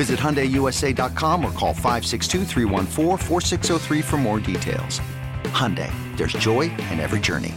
[0.00, 2.46] Visit HyundaiUSA.com or call 562
[4.00, 4.98] for more details.
[5.52, 7.54] Hyundai, there's joy in every journey.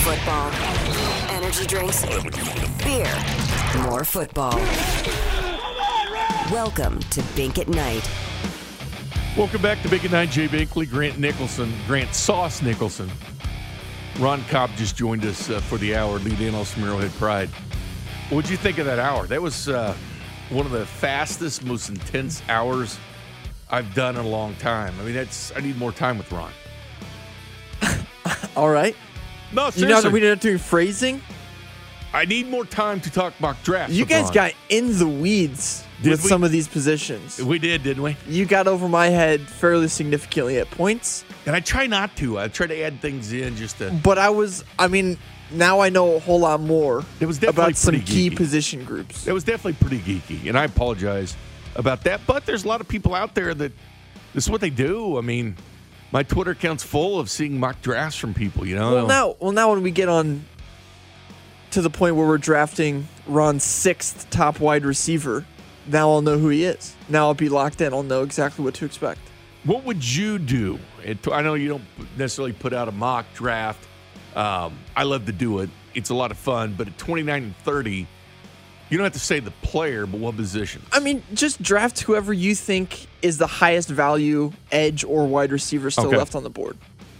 [0.00, 0.50] Football,
[1.28, 2.02] energy drinks,
[2.82, 3.12] beer,
[3.82, 4.58] more football.
[6.50, 8.08] Welcome to Bink at Night.
[9.36, 10.30] Welcome back to Bink at Night.
[10.30, 13.10] Jay Binkley, Grant Nicholson, Grant Sauce Nicholson.
[14.18, 17.50] Ron Kopp just joined us uh, for the hour, lead analyst from Arrowhead Pride.
[18.30, 19.26] What'd you think of that hour?
[19.26, 19.94] That was uh,
[20.50, 22.98] one of the fastest, most intense hours
[23.70, 24.94] I've done in a long time.
[25.00, 26.52] I mean, that's I need more time with Ron.
[28.56, 28.94] All right.
[29.52, 31.20] No, You know that we didn't do phrasing.
[32.12, 33.94] I need more time to talk mock drafts.
[33.94, 34.32] You guys Ron.
[34.34, 36.28] got in the weeds Did with we?
[36.28, 37.42] some of these positions.
[37.42, 38.16] We did, didn't we?
[38.28, 42.38] You got over my head fairly significantly at points, And I try not to.
[42.38, 43.90] I try to add things in just to.
[44.04, 44.64] but I was.
[44.78, 45.18] I mean,
[45.50, 48.84] now I know a whole lot more It was definitely about some pretty key position
[48.84, 49.26] groups.
[49.26, 51.36] It was definitely pretty geeky, and I apologize
[51.76, 52.20] about that.
[52.26, 53.72] But there's a lot of people out there that
[54.34, 55.18] this is what they do.
[55.18, 55.56] I mean,
[56.12, 58.66] my Twitter account's full of seeing mock drafts from people.
[58.66, 60.44] You know, Well, now, well, now when we get on
[61.72, 65.44] to the point where we're drafting Ron's sixth top wide receiver,
[65.86, 66.94] now I'll know who he is.
[67.08, 67.92] Now I'll be locked in.
[67.92, 69.20] I'll know exactly what to expect.
[69.64, 70.78] What would you do?
[71.32, 71.84] I know you don't
[72.16, 73.86] necessarily put out a mock draft.
[74.34, 75.70] Um, I love to do it.
[75.94, 76.74] It's a lot of fun.
[76.76, 78.06] But at 29 and 30,
[78.90, 80.82] you don't have to say the player, but what position.
[80.92, 85.90] I mean, just draft whoever you think is the highest value edge or wide receiver
[85.90, 86.16] still Okay.
[86.16, 86.76] left on the board.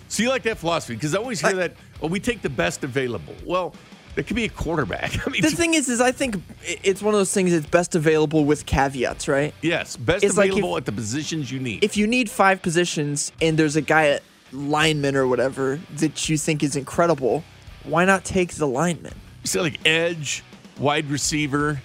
[0.08, 0.94] So you like that philosophy?
[0.94, 1.76] Because I always hear I- that.
[2.00, 3.34] Well, we take the best available.
[3.44, 3.74] Well,
[4.16, 5.26] it could be a quarterback.
[5.26, 7.94] I mean, The thing is, is I think it's one of those things that's best
[7.96, 9.54] available with caveats, right?
[9.62, 11.82] yes, best It's like if- available at the positions you need.
[11.82, 14.22] If you need five positions and there's a guy at
[14.54, 17.44] lineman or whatever that you think is incredible,
[17.84, 19.14] why not take the lineman?
[19.42, 20.42] you say like edge,
[20.78, 21.80] wide receiver.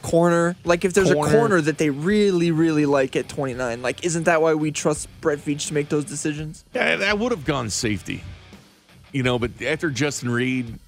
[0.00, 0.56] corner.
[0.64, 1.30] Like if there's Corner.
[1.34, 5.08] a corner that they really, really like at 29, like isn't that why we trust
[5.20, 6.64] Brett Veach to make those decisions?
[6.74, 8.24] Yeah, I would have gone safety.
[9.12, 10.78] You know, but after Justin Reid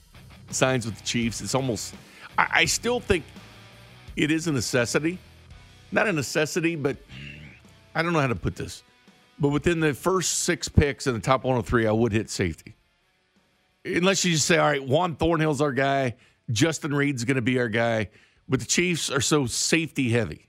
[0.50, 1.94] signs with the Chiefs, it's almost.
[2.38, 3.24] I, I still think
[4.16, 5.18] it is a necessity.
[5.92, 6.96] Not a necessity, but
[7.94, 8.82] I don't know how to put this.
[9.38, 12.76] But within the first six picks in the top 103, I would hit safety.
[13.84, 16.14] Unless you just say, all right, Juan Thornhill's our guy,
[16.50, 18.10] Justin Reid's going to be our guy.
[18.48, 20.48] But the Chiefs are so safety heavy.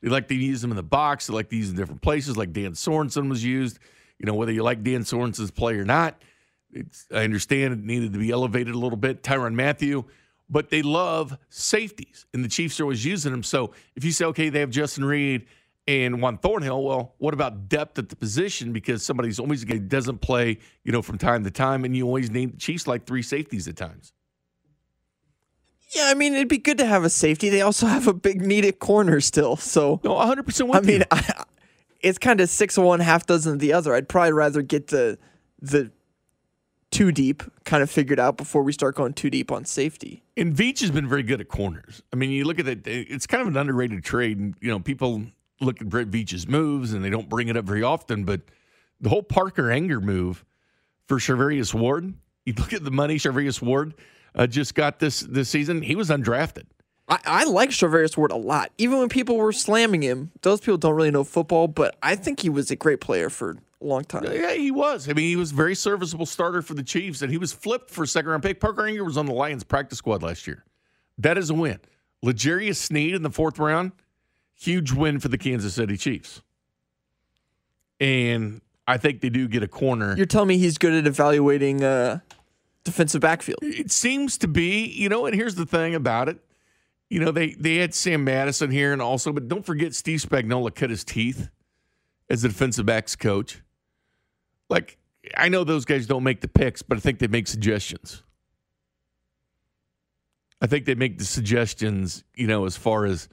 [0.00, 1.26] They like to use them in the box.
[1.26, 3.78] They like to use them in different places, like Dan Sorensen was used.
[4.18, 6.20] You know, whether you like Dan Sorensen's play or not,
[7.12, 9.22] I understand it needed to be elevated a little bit.
[9.22, 10.04] Tyrann Mathieu,
[10.48, 13.42] but they love safeties, and the Chiefs are always using them.
[13.42, 15.46] So if you say, okay, they have Justin Reid
[15.86, 18.72] and Juan Thornhill, well, what about depth at the position?
[18.72, 22.54] Because somebody's always doesn't play, you know, from time to time, and you always need
[22.54, 24.12] the Chiefs like three safeties at times.
[25.90, 27.50] Yeah, I mean it'd be good to have a safety.
[27.50, 29.56] They also have a big need at corner still.
[29.56, 31.04] So No, 100 percent with I mean.
[31.10, 31.44] I,
[32.00, 33.94] it's kind of six of one, half dozen of the other.
[33.94, 35.18] I'd probably rather get the
[35.60, 35.90] the
[36.90, 40.22] too deep kind of figured out before we start going too deep on safety.
[40.36, 42.02] And Veach has been very good at corners.
[42.12, 44.38] I mean, you look at it; it's kind of an underrated trade.
[44.38, 45.22] And you know, people
[45.60, 48.24] look at Brett Veach's moves and they don't bring it up very often.
[48.24, 48.42] But
[49.00, 50.44] the whole Parker Ehinger move
[51.06, 52.14] for Charvarius Ward,
[52.44, 53.94] you look at the money Charvarius Ward
[54.34, 55.82] uh, just got this this season.
[55.82, 56.64] He was undrafted.
[57.08, 58.70] I, I like Charvarius Ward a lot.
[58.78, 62.40] Even when people were slamming him, those people don't really know football, but I think
[62.40, 64.24] he was a great player for a long time.
[64.24, 65.08] Yeah, he was.
[65.08, 67.90] I mean, he was a very serviceable starter for the Chiefs, and he was flipped
[67.90, 68.58] for second round pick.
[68.58, 70.64] Parker Ehinger was on the Lions practice squad last year.
[71.18, 71.78] That is a win.
[72.22, 73.92] L'Jarius Sneed in the fourth round,
[74.58, 76.42] huge win for the Kansas City Chiefs.
[78.00, 80.16] And I think they do get a corner.
[80.16, 82.20] You're telling me he's good at evaluating uh,
[82.84, 83.58] defensive backfield.
[83.62, 86.38] It seems to be, you know, and here's the thing about it
[87.08, 90.74] You know, they they had Sam Madison here and also, but don't forget Steve Spagnuolo
[90.74, 91.48] cut his teeth
[92.28, 93.62] as the defensive backs coach.
[94.68, 94.98] Like,
[95.36, 98.22] I know those guys don't make the picks, but I think they make suggestions.
[100.60, 103.28] I think they make the suggestions, you know, as far as,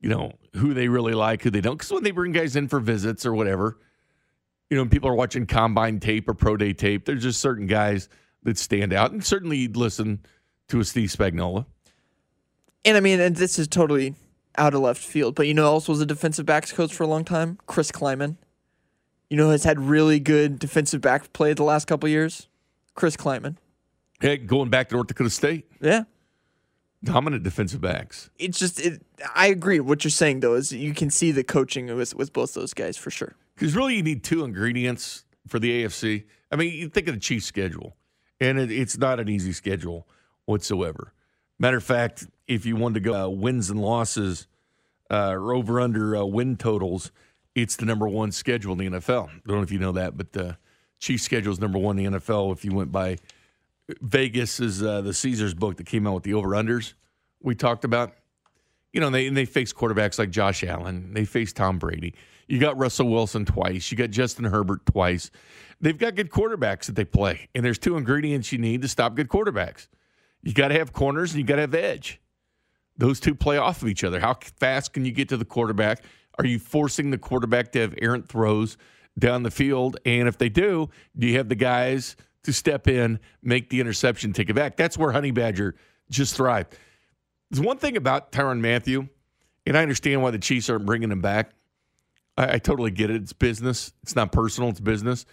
[0.00, 1.76] you know, who they really like, who they don't.
[1.76, 3.78] Because when they bring guys in for visits or whatever,
[4.68, 8.08] you know, people are watching combine tape or pro day tape, there's just certain guys
[8.42, 9.12] that stand out.
[9.12, 10.20] And certainly you'd listen
[10.68, 11.66] to a Steve Spagnuolo.
[12.84, 14.14] And I mean, and this is totally
[14.56, 17.06] out of left field, but you know, also was a defensive backs coach for a
[17.06, 18.36] long time, Chris Klieman.
[19.28, 22.48] You know, has had really good defensive back play the last couple years.
[22.94, 23.56] Chris Klieman.
[24.20, 26.04] Hey, going back to North Dakota State, Yeah,
[27.02, 28.30] dominant defensive backs.
[28.38, 28.80] it's just.
[28.80, 29.02] It,
[29.34, 29.80] I agree.
[29.80, 32.96] What you're saying though is you can see the coaching with with both those guys
[32.96, 33.34] for sure.
[33.54, 36.24] Because really, you need two ingredients for the AFC.
[36.50, 37.96] I mean, you think of the Chiefs' schedule,
[38.40, 40.06] and it, it's not an easy schedule
[40.46, 41.12] whatsoever.
[41.58, 44.46] Matter of fact, if you wanted to go uh, wins and losses
[45.10, 47.12] uh, or over under uh, win totals,
[47.54, 49.28] it's the number one schedule in the NFL.
[49.28, 50.56] I don't know if you know that, but the
[50.98, 52.52] Chiefs' schedule is number one in the NFL.
[52.52, 53.18] If you went by
[54.00, 56.94] Vegas, is uh, the Caesars book that came out with the over unders
[57.42, 58.12] we talked about.
[58.92, 61.14] You know, they they face quarterbacks like Josh Allen.
[61.14, 62.14] They face Tom Brady.
[62.48, 63.90] You got Russell Wilson twice.
[63.92, 65.30] You got Justin Herbert twice.
[65.80, 67.48] They've got good quarterbacks that they play.
[67.54, 69.86] And there's two ingredients you need to stop good quarterbacks.
[70.42, 72.20] You got to have corners and you got to have edge.
[72.96, 74.18] Those two play off of each other.
[74.18, 76.02] How fast can you get to the quarterback?
[76.38, 78.76] Are you forcing the quarterback to have errant throws
[79.18, 79.98] down the field?
[80.04, 84.32] And if they do, do you have the guys to step in, make the interception,
[84.32, 84.76] take it back?
[84.76, 85.74] That's where Honey Badger
[86.10, 86.76] just thrived.
[87.50, 89.08] There's one thing about Tyrann Mathieu,
[89.66, 91.50] and I understand why the Chiefs aren't bringing him back.
[92.36, 93.16] I, I totally get it.
[93.16, 93.92] It's business.
[94.02, 94.70] It's not personal.
[94.70, 95.26] It's business.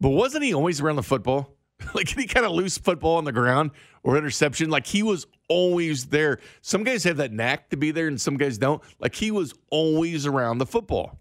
[0.00, 1.54] But wasn't he always around the football?
[1.94, 3.70] like, he kind of loose football on the ground
[4.02, 4.70] or interception?
[4.70, 6.38] Like, he was always there.
[6.60, 8.82] Some guys have that knack to be there, and some guys don't.
[8.98, 11.18] Like, he was always around the football.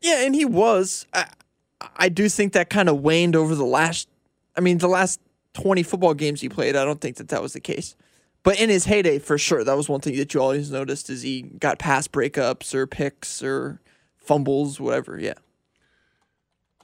[0.00, 1.06] Yeah, and he was.
[1.12, 1.26] I,
[1.96, 4.08] I do think that kind of waned over the last.
[4.56, 5.20] I mean, the last
[5.52, 6.76] twenty football games he played.
[6.76, 7.96] I don't think that that was the case.
[8.42, 11.22] But in his heyday, for sure, that was one thing that you always noticed is
[11.22, 13.80] he got pass breakups or picks or
[14.16, 15.18] fumbles, whatever.
[15.18, 15.34] Yeah.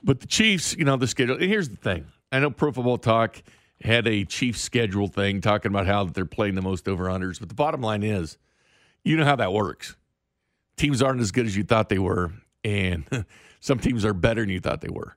[0.03, 1.37] But the Chiefs, you know, the schedule.
[1.37, 3.43] And here's the thing: I know Pro Football Talk
[3.81, 7.39] had a Chiefs schedule thing talking about how they're playing the most over unders.
[7.39, 8.39] But the bottom line is,
[9.05, 9.97] you know how that works.
[10.77, 12.33] Teams aren't as good as you thought they were,
[12.65, 13.05] and
[13.63, 15.17] some teams are better than you thought they were.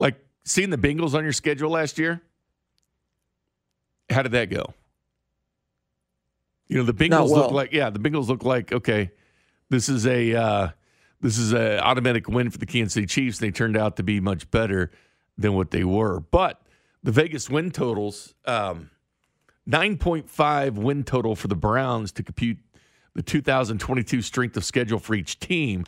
[0.00, 2.20] Like seeing the Bengals on your schedule last year.
[4.10, 4.74] How did that go?
[6.66, 7.42] You know, the Bengals well.
[7.42, 9.12] look like yeah, the Bengals look like okay,
[9.70, 10.68] this is a uh,
[11.20, 13.38] this is a automatic win for the Kansas City Chiefs.
[13.38, 14.90] They turned out to be much better
[15.38, 16.18] than what they were.
[16.18, 16.60] But
[17.04, 18.90] the Vegas win totals, um,
[19.68, 22.58] 9.5 win total for the Browns to compute
[23.14, 25.84] the 2022 strength of schedule for each team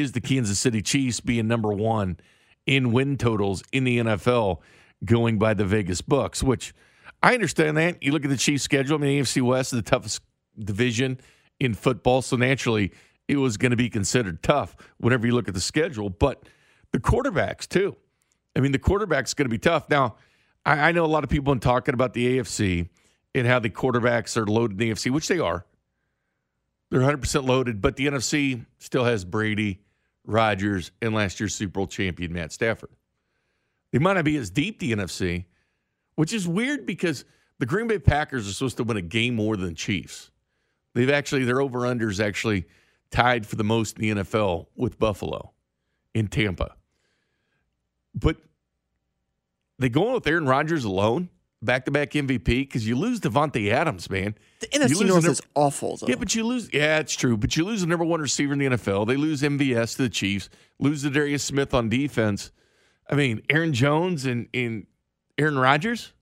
[0.00, 2.18] is the Kansas City Chiefs being number one
[2.66, 4.60] in win totals in the NFL,
[5.04, 6.74] going by the Vegas books, which
[7.22, 8.02] I understand that.
[8.02, 10.20] You look at the Chiefs' schedule, I mean, AFC West is the toughest
[10.58, 11.20] division
[11.60, 12.92] in football, so naturally
[13.28, 16.10] it was going to be considered tough whenever you look at the schedule.
[16.10, 16.48] But
[16.92, 17.96] the quarterbacks, too.
[18.54, 19.90] I mean, the quarterback's going to be tough.
[19.90, 20.16] Now,
[20.64, 22.88] I, I know a lot of people in talking about the AFC
[23.34, 25.66] and how the quarterbacks are loaded in the AFC, which they are.
[26.90, 29.80] They're 100% loaded, but the NFC still has Brady,
[30.26, 32.90] Rodgers, and last year's Super Bowl champion, Matt Stafford.
[33.92, 35.44] They might not be as deep, the NFC,
[36.16, 37.24] which is weird because
[37.58, 40.30] the Green Bay Packers are supposed to win a game more than Chiefs.
[40.94, 42.66] They've actually, their over unders actually
[43.10, 45.52] tied for the most in the NFL with Buffalo
[46.14, 46.74] in Tampa.
[48.14, 48.38] But
[49.78, 51.28] they go with Aaron Rodgers alone,
[51.62, 54.34] back to back MVP, because you lose Davante Adams, man.
[54.60, 55.96] The NFC North the- is awful.
[55.96, 56.06] Though.
[56.08, 56.68] Yeah, but you lose.
[56.72, 57.36] Yeah, it's true.
[57.36, 59.06] But you lose the number one receiver in the NFL.
[59.06, 60.48] They lose MVS to the Chiefs.
[60.78, 62.50] Lose Za'Darius Smith on defense.
[63.08, 64.86] I mean, Aaron Jones and, and
[65.38, 66.12] Aaron Rodgers.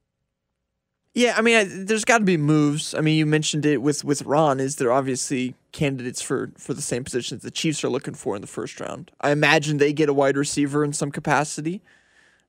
[1.14, 2.92] Yeah, I mean, I, there's got to be moves.
[2.92, 4.58] I mean, you mentioned it with with Ron.
[4.58, 8.40] Is there obviously candidates for for the same positions the Chiefs are looking for in
[8.40, 9.12] the first round?
[9.20, 11.82] I imagine they get a wide receiver in some capacity.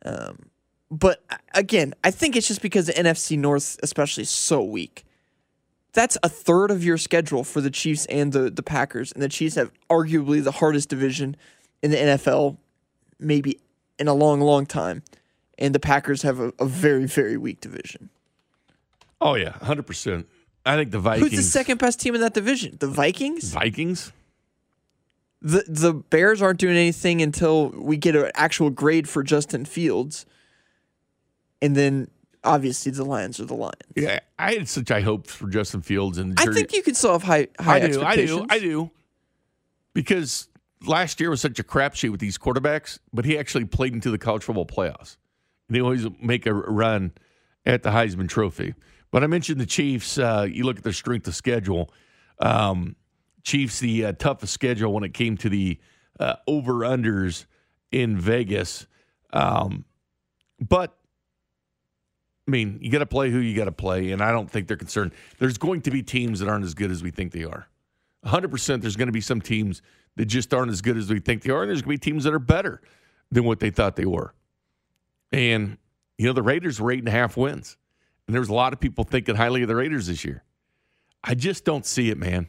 [0.04, 0.50] Um,
[0.92, 5.06] but uh, again, I think it's just because the NFC North, especially, is so weak.
[5.94, 9.30] That's a third of your schedule for the Chiefs and the the Packers, and the
[9.30, 11.38] Chiefs have arguably the hardest division
[11.82, 12.58] in the NFL,
[13.20, 13.60] maybe
[13.98, 15.04] in a long, long time,
[15.58, 18.10] and the Packers have a, a very, very weak division.
[19.22, 20.28] Oh yeah, hundred percent.
[20.66, 21.32] I think the Vikings.
[21.32, 22.78] Who's the second best team in that division?
[22.80, 23.54] The Vikings?
[23.54, 24.12] Vikings.
[25.42, 30.26] The the Bears aren't doing anything until we get an actual grade for Justin Fields.
[31.66, 32.12] And then
[32.44, 33.82] obviously the Lions are the Lions.
[33.96, 37.14] Yeah, I had such high hopes for Justin Fields and I think you could still
[37.14, 38.92] have high high I do, I do, I do.
[39.96, 40.48] Because
[40.86, 44.20] last year was such a crapshoot with these quarterbacks, but he actually played into the
[44.20, 45.18] college football playoffs.
[45.68, 47.14] And they always make a run
[47.66, 48.76] at the Heisman Trophy.
[49.10, 50.20] But I mentioned the Chiefs.
[50.20, 51.92] Uh, you look at their strength of schedule.
[52.38, 52.96] Um,
[53.42, 55.80] Chiefs, the uh, toughest schedule when it came to the
[56.20, 57.46] uh, over unders
[57.92, 58.86] in Vegas.
[59.34, 59.86] Um,
[60.60, 60.96] but
[62.48, 64.68] I mean, you got to play who you got to play, and I don't think
[64.68, 65.14] they're concerned.
[65.40, 67.68] There's going to be teams that aren't as good as we think they are.
[68.26, 69.82] 100%, there's going to be some teams
[70.16, 72.12] that just aren't as good as we think they are, and there's going to be
[72.12, 72.82] teams that are better
[73.32, 74.34] than what they thought they were.
[75.32, 75.78] And,
[76.18, 77.78] you know, the Raiders were eight and a half wins,
[78.28, 80.44] and there was a lot of people thinking highly of the Raiders this year.
[81.24, 82.48] I just don't see it, man.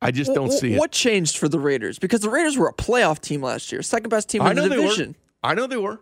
[0.00, 0.78] I just don't see it.
[0.78, 1.98] What changed for the Raiders?
[1.98, 5.14] Because the Raiders were a playoff team last year, second best team in the division.
[5.42, 6.00] I know they were.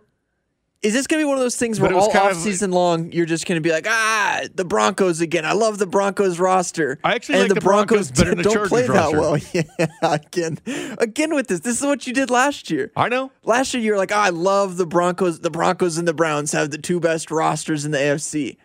[0.80, 3.11] Is this going to be one of those things where all off of- season long
[3.11, 5.44] you're just going to be like, ah, the Broncos again?
[5.44, 7.00] I love the Broncos roster.
[7.02, 9.18] I actually and like the Broncos better than don't Chargers play that roster.
[9.18, 9.38] well.
[9.52, 10.58] Yeah, again,
[10.99, 11.61] again with this.
[11.61, 12.92] This is what you did last year.
[12.97, 13.32] I know.
[13.42, 15.40] Last year you were like, oh, I love the Broncos.
[15.40, 18.56] The Broncos and the Browns have the two best rosters in the AFC,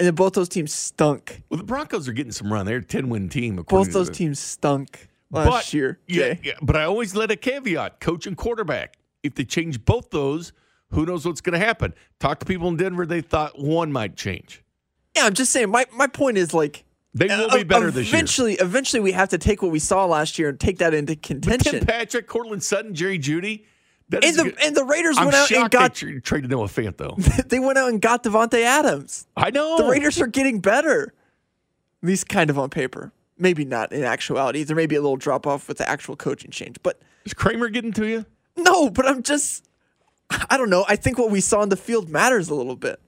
[0.00, 1.42] and then both those teams stunk.
[1.48, 2.66] Well, the Broncos are getting some run.
[2.66, 3.54] They're a 10 win team.
[3.68, 6.00] Both those the- teams stunk last year.
[6.08, 8.96] Yeah, yeah, but I always let a caveat: coach and quarterback.
[9.22, 10.52] If they change both those,
[10.92, 11.94] who knows what's going to happen?
[12.20, 14.62] Talk to people in Denver; they thought one might change.
[15.16, 15.70] Yeah, I'm just saying.
[15.70, 16.84] My my point is like.
[17.14, 18.14] They will be uh, better this year.
[18.14, 21.14] Eventually, eventually, we have to take what we saw last year and take that into
[21.14, 21.72] contention.
[21.72, 23.66] Tim Patrick, Courtland Sutton, Jerry Jeudy.
[24.10, 26.96] And the and the Raiders I'm went out and got they tra- traded Noah Fant
[26.96, 27.16] though.
[27.46, 29.26] they went out and got Davante Adams.
[29.36, 31.14] I know The Raiders are getting better,
[32.02, 33.12] at least kind of on paper.
[33.38, 34.62] Maybe not in actuality.
[34.64, 37.68] There may be a little drop off with the actual coaching change, but Is Kramer
[37.68, 38.26] getting to you?
[38.56, 38.90] no.
[38.90, 39.68] But I'm just,
[40.50, 40.84] I don't know.
[40.88, 43.00] I think what we saw in the field matters a little bit.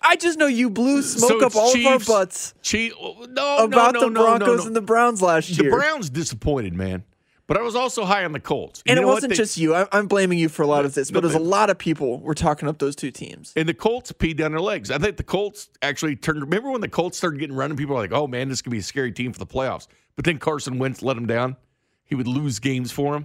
[0.00, 3.64] I just know you blew smoke So up all of our butts Chief, oh, no,
[3.64, 5.70] about no, the no, no, Broncos and the Browns last year.
[5.70, 5.76] The.
[5.76, 7.04] Browns disappointed, man.
[7.48, 8.82] But I was also high on the Colts.
[8.84, 9.74] You and it wasn't They- just you.
[9.74, 11.78] I, I'm blaming you for a lot of this, No, but there's a lot of
[11.78, 13.52] people were talking up those two teams.
[13.56, 14.90] And the Colts peed down their legs.
[14.90, 16.40] I think the Colts actually turned.
[16.40, 17.76] Remember when the Colts started getting running?
[17.76, 19.86] People were like, "Oh man, this could be a scary team for the playoffs."
[20.16, 21.56] But then Carson Wentz let them down.
[22.04, 23.24] He would lose games for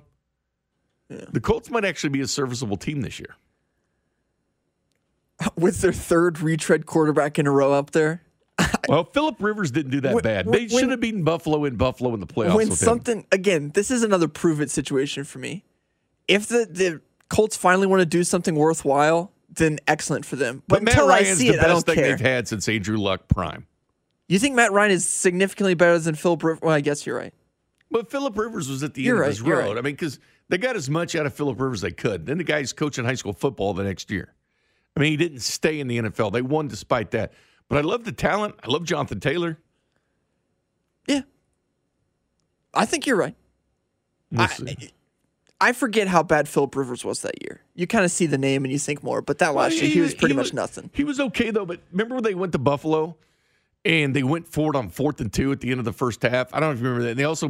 [1.17, 1.29] them.
[1.31, 3.35] The Colts might actually be a serviceable team this year.
[5.57, 8.21] With their third retread quarterback in a row up there,
[8.87, 10.45] Well, Philip Rivers didn't do that When- bad.
[10.45, 12.55] when- They should have beaten Buffalo in Buffalo in the playoffs.
[12.55, 12.85] when with him.
[12.85, 15.63] something again, this is another prove it situation for me.
[16.27, 20.61] If the the Colts finally want to do something worthwhile, then excellent for them.
[20.67, 22.07] But, but Matt until I Ryan's see the it, best I don't thing care.
[22.09, 23.65] they've had since Andrew Luck prime.
[24.27, 27.33] You think Matt Ryan is significantly better than Philip Br- well, I guess you're right.
[27.89, 29.67] But Philip Rivers was at the You're end right, of his road.
[29.69, 29.77] right.
[29.77, 30.19] I mean, because
[30.51, 32.25] they got as much out of Philip Rivers as they could.
[32.25, 34.33] Then the guy's coaching high school football the next year.
[34.95, 36.33] I mean, he didn't stay in the NFL.
[36.33, 37.31] They won despite that.
[37.69, 38.55] But I love the talent.
[38.61, 39.57] I love Jonathan Taylor.
[41.07, 41.21] Yeah,
[42.73, 43.35] I think you're right.
[44.29, 44.49] We'll I.
[45.61, 47.61] I forget how bad Philip Rivers was that year.
[47.75, 49.91] You kind of see the name and you think more, but that last Well, year
[49.93, 50.89] he was pretty much was- nothing.
[50.93, 51.65] He was okay though.
[51.65, 53.15] But remember when they went to Buffalo
[53.83, 56.53] and they went forward on fourth and two at the end of the first half?
[56.53, 57.11] I don't remember that.
[57.11, 57.49] And they also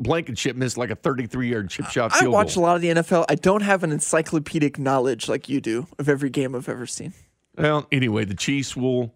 [0.00, 2.12] Blankenship missed like a 33 yard chip shot.
[2.14, 2.64] I Field watch goal.
[2.64, 3.26] a lot of the NFL.
[3.28, 7.12] I don't have an encyclopedic knowledge like you do of every game I've ever seen.
[7.56, 9.14] Well, anyway, the Chiefs will,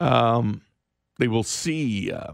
[0.00, 0.62] um,
[1.18, 2.32] they will see uh,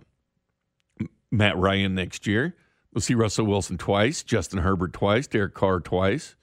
[1.31, 2.55] Matt Ryan next year.
[2.93, 6.35] They'll see Russell Wilson twice, Justin Herbert twice, Derek Carr twice.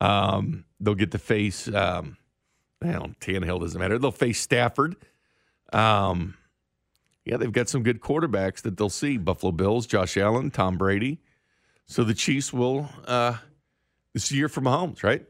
[0.00, 2.18] Um, they'll get to face, um,
[2.82, 3.98] well, Tannehill doesn't matter.
[3.98, 4.96] They'll face Stafford.
[5.72, 6.36] Um,
[7.24, 11.18] yeah, they've got some good quarterbacks that they'll see: Buffalo Bills, Josh Allen, Tom Brady.
[11.86, 12.88] So the Chiefs will.
[13.06, 13.36] Uh,
[14.12, 15.24] this is a year for Mahomes, right?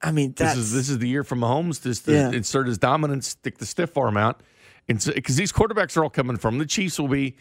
[0.00, 2.30] I mean, This is this is the year for Mahomes just to Yeah.
[2.30, 4.42] insert his dominance, stick the stiff arm out,
[4.88, 7.36] and because these quarterbacks are all coming from the Chiefs will be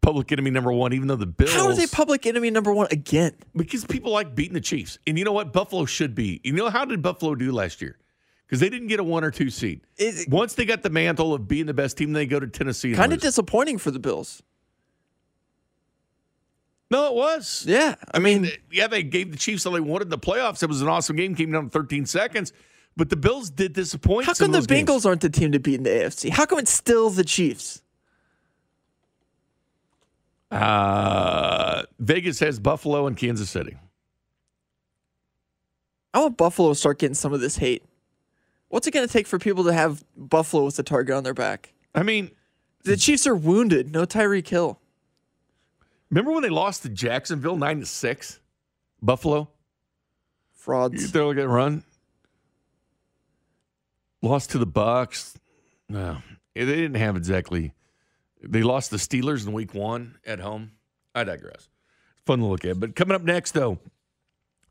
[0.00, 1.52] public enemy number one, even though the Bills.
[1.52, 3.32] how are they public enemy number one again?
[3.54, 5.52] because people like beating the Chiefs, and you know what?
[5.52, 6.40] Buffalo should be.
[6.42, 7.98] You know how did Buffalo do last year?
[8.46, 9.80] Because they didn't get a one or two seed.
[9.96, 12.92] It- Once they got the mantle of being the best team, they go to Tennessee.
[12.94, 14.42] Kind of disappointing for the Bills.
[16.90, 17.64] no, it was.
[17.66, 20.62] Yeah, I mean, yeah, they gave the Chiefs all they wanted in the playoffs.
[20.62, 22.52] It was an awesome game, came down to 13 seconds.
[22.96, 24.26] But the Bills did disappoint.
[24.26, 24.88] how come the those games.
[24.88, 26.30] Bengals aren't the team to beat in the AFC?
[26.30, 27.82] How come it's still the Chiefs?
[30.50, 33.76] Uh, Vegas has Buffalo and Kansas City.
[36.12, 37.82] I want Buffalo to start getting some of this hate.
[38.74, 41.32] What's it going to take for people to have Buffalo with the target on their
[41.32, 41.72] back?
[41.94, 42.32] I mean,
[42.82, 43.92] The Chiefs are wounded.
[43.92, 44.80] No Tyreek Hill.
[46.10, 48.40] remember when they lost to Jacksonville nine to six?
[49.00, 49.48] Buffalo,
[50.54, 51.12] Frauds.
[51.12, 51.84] they're looking at run.
[54.22, 55.38] Lost to the Bucks.
[55.88, 56.16] No,
[56.56, 57.74] they didn't have exactly.
[58.42, 60.72] They lost the Steelers in week one at home.
[61.14, 61.68] I digress.
[62.26, 62.80] Fun to look at.
[62.80, 63.78] But coming up next, though,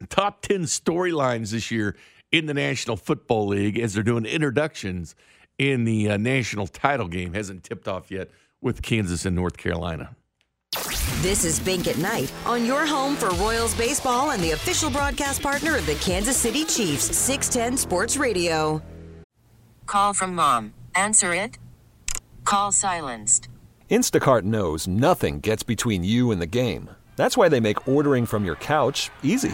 [0.10, 1.95] top 10 storylines this year
[2.33, 5.15] in the National Football League as they're doing introductions
[5.59, 7.33] in the uh, national title game.
[7.33, 10.15] Hasn't tipped off yet with Kansas and North Carolina.
[11.21, 15.41] This is Bink at Night on your home for Royals baseball and the official broadcast
[15.41, 18.81] partner of the Kansas City Chiefs, 610 Sports Radio.
[19.85, 20.73] Call from mom.
[20.95, 21.59] Answer it.
[22.45, 23.47] Call silenced.
[23.91, 26.89] Instacart knows nothing gets between you and the game.
[27.15, 29.53] That's why they make ordering from your couch easy.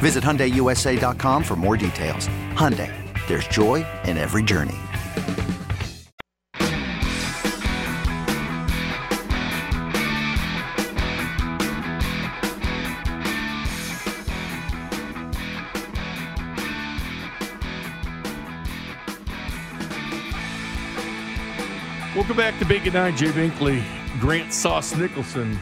[0.00, 2.26] Visit HyundaiUSA.com for more details.
[2.54, 2.90] Hyundai,
[3.28, 4.78] there's joy in every journey.
[22.16, 23.16] Welcome back to Bink at Night.
[23.16, 23.84] Jay Binkley,
[24.18, 25.58] Grant Sauce Nicholson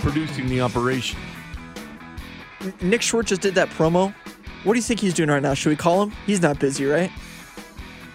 [0.00, 1.18] producing the operation.
[2.80, 4.14] Nick Schwartz just did that promo.
[4.64, 5.54] What do you think he's doing right now?
[5.54, 6.12] Should we call him?
[6.26, 7.10] He's not busy, right?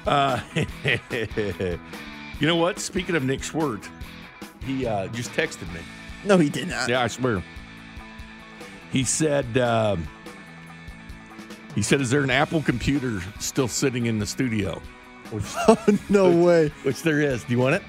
[0.05, 0.39] Uh,
[2.39, 2.79] you know what?
[2.79, 3.89] Speaking of Nick Schwartz,
[4.65, 5.81] he uh, just texted me.
[6.23, 6.87] No, he did not.
[6.87, 7.43] Yeah, I swear.
[8.91, 10.07] He said, um,
[11.75, 14.81] he said, is there an Apple computer still sitting in the studio?
[15.31, 16.69] Which, no way.
[16.83, 17.43] which there is.
[17.43, 17.83] Do you want it?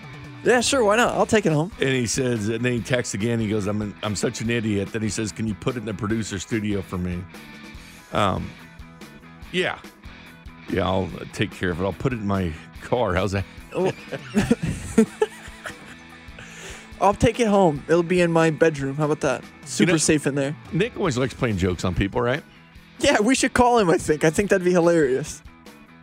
[0.45, 0.85] Yeah, sure.
[0.85, 1.15] Why not?
[1.15, 1.73] I'll take it home.
[1.81, 3.41] And he says, and then he texts again.
[3.41, 5.81] He goes, "I'm an, I'm such an idiot." Then he says, "Can you put it
[5.81, 7.23] in the producer studio for me?"
[8.13, 8.49] Um,
[9.53, 9.79] yeah,
[10.71, 11.85] yeah, I'll take care of it.
[11.85, 13.15] I'll put it in my car.
[13.15, 13.45] How's that?
[13.75, 13.93] Oh.
[17.01, 17.85] I'll take it home.
[17.89, 18.97] It'll be in my bedroom.
[18.97, 19.45] How about that?
[19.65, 20.57] Super know- safe in there.
[20.73, 22.43] Nick always likes playing jokes on people, right?
[23.01, 23.89] Yeah, we should call him.
[23.91, 24.25] I think.
[24.25, 25.43] I think that'd be hilarious.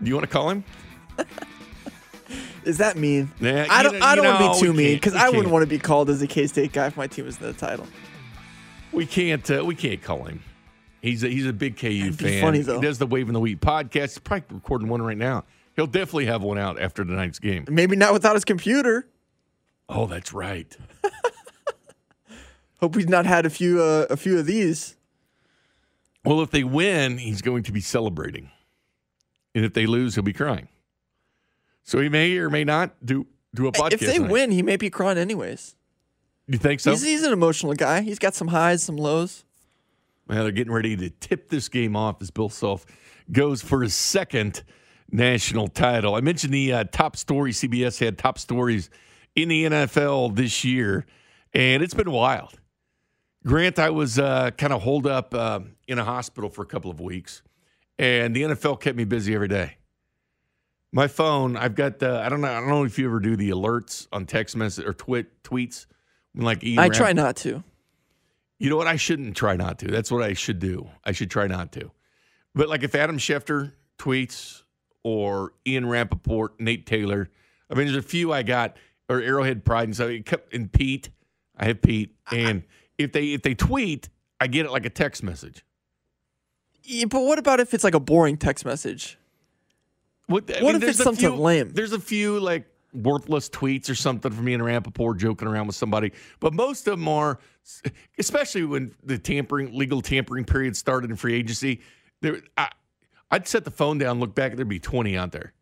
[0.01, 0.63] Do you want to call him?
[2.65, 3.31] Is that mean?
[3.39, 4.01] Nah, I don't.
[4.01, 6.21] I don't want to be too mean because I wouldn't want to be called as
[6.21, 7.87] a K State guy if my team was in the title.
[8.91, 9.49] We can't.
[9.49, 10.41] Uh, we can't call him.
[11.01, 12.41] He's a, he's a big KU fan.
[12.41, 12.79] funny, though.
[12.79, 14.01] He does the Wave in the Wheat podcast.
[14.01, 15.43] He's probably recording one right now.
[15.75, 17.65] He'll definitely have one out after tonight's game.
[17.69, 19.07] Maybe not without his computer.
[19.87, 20.75] Oh, that's right.
[22.79, 24.95] Hope he's not had a few uh, a few of these.
[26.23, 28.49] Well, if they win, he's going to be celebrating,
[29.53, 30.67] and if they lose, he'll be crying.
[31.85, 33.93] So he may or may not do do a podcast.
[33.93, 35.75] if they win, he may be crying anyways.
[36.47, 36.91] you think so?
[36.91, 38.01] He's, he's an emotional guy.
[38.01, 39.45] He's got some highs, some lows.
[40.27, 42.85] Well, they're getting ready to tip this game off as Bill Self
[43.31, 44.63] goes for his second
[45.11, 46.15] national title.
[46.15, 48.89] I mentioned the uh, top story CBS had top stories
[49.35, 51.05] in the NFL this year,
[51.53, 52.59] and it's been wild.
[53.45, 56.89] Grant, I was uh, kind of holed up uh, in a hospital for a couple
[56.89, 57.43] of weeks,
[57.99, 59.77] and the NFL kept me busy every day.
[60.95, 63.35] My phone, I've got the, I don't know, I don't know if you ever do
[63.35, 65.87] the alerts on text message or twit tweets.
[66.31, 67.65] When like I try not to.
[68.59, 68.87] you know what?
[68.87, 69.87] I shouldn't try not to.
[69.87, 70.87] That's what I should do.
[71.03, 71.91] I should try not to.
[72.55, 74.63] But like if Adam Schefter tweets
[75.03, 77.29] or Ian Rapoport, Nate Taylor,
[77.69, 78.77] I mean, there's a few I got,
[79.09, 81.09] or Arrowhead Pride and so it kept and Pete.
[81.57, 82.63] I have Pete, and
[82.97, 84.07] if they if they tweet,
[84.39, 85.65] I get it like a text message.
[86.83, 89.17] Yeah, but what about if it's like a boring text message?
[90.27, 91.69] What, What if there's it's something few- lame?
[91.69, 96.13] There's a few like worthless tweets or something from Ian Rapoport joking around with somebody,
[96.39, 97.39] but most of them are,
[98.17, 101.81] especially when the tampering, legal tampering period started in free agency.
[102.21, 102.69] There, I,
[103.29, 105.53] I'd set the phone down, look back, there'd be 20 out there.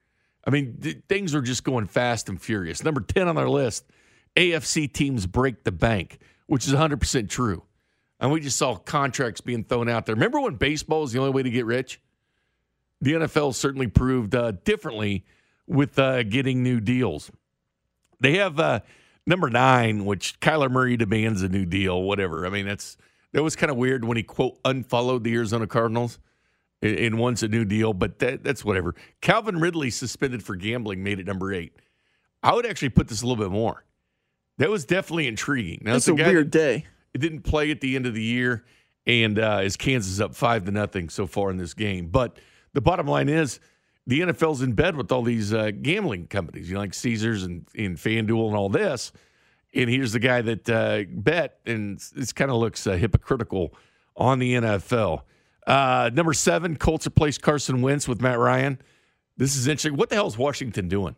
[0.45, 2.84] I mean, th- things are just going fast and furious.
[2.84, 3.86] Number 10 on our list
[4.36, 7.63] AFC teams break the bank, which is 100% true.
[8.19, 10.15] And we just saw contracts being thrown out there.
[10.15, 11.99] Remember when baseball is the only way to get rich?
[13.04, 15.26] The NFL certainly proved uh, differently
[15.68, 17.32] with uh, getting new deals.
[18.22, 18.80] They have uh,
[19.28, 22.46] number nine, which Kyler Murray demands a new deal, whatever.
[22.46, 22.96] I mean, that's
[23.34, 26.18] that was kind of weird when he quote unfollowed the Arizona Cardinals
[26.82, 28.96] and, and wants a new deal, but that, that's whatever.
[29.20, 31.74] Calvin Ridley suspended for gambling made it number eight.
[32.42, 33.84] I would actually put this a little bit more.
[34.60, 35.80] That was definitely intriguing.
[35.82, 36.86] Now, That's it's a guy weird day.
[37.13, 38.63] it didn't play at the end of the year,
[39.06, 42.08] and uh, is Kansas up five to nothing so far in this game.
[42.08, 42.38] But
[42.74, 43.60] the bottom line is,
[44.06, 47.66] the NFL's in bed with all these uh, gambling companies, you know, like Caesars and,
[47.76, 49.12] and FanDuel and all this.
[49.74, 53.74] And here's the guy that uh, bet, and this kind of looks uh, hypocritical
[54.16, 55.24] on the NFL.
[55.66, 58.80] Uh, number seven, Colts replaced Carson Wentz with Matt Ryan.
[59.38, 59.96] This is interesting.
[59.96, 61.16] What the hell is Washington doing?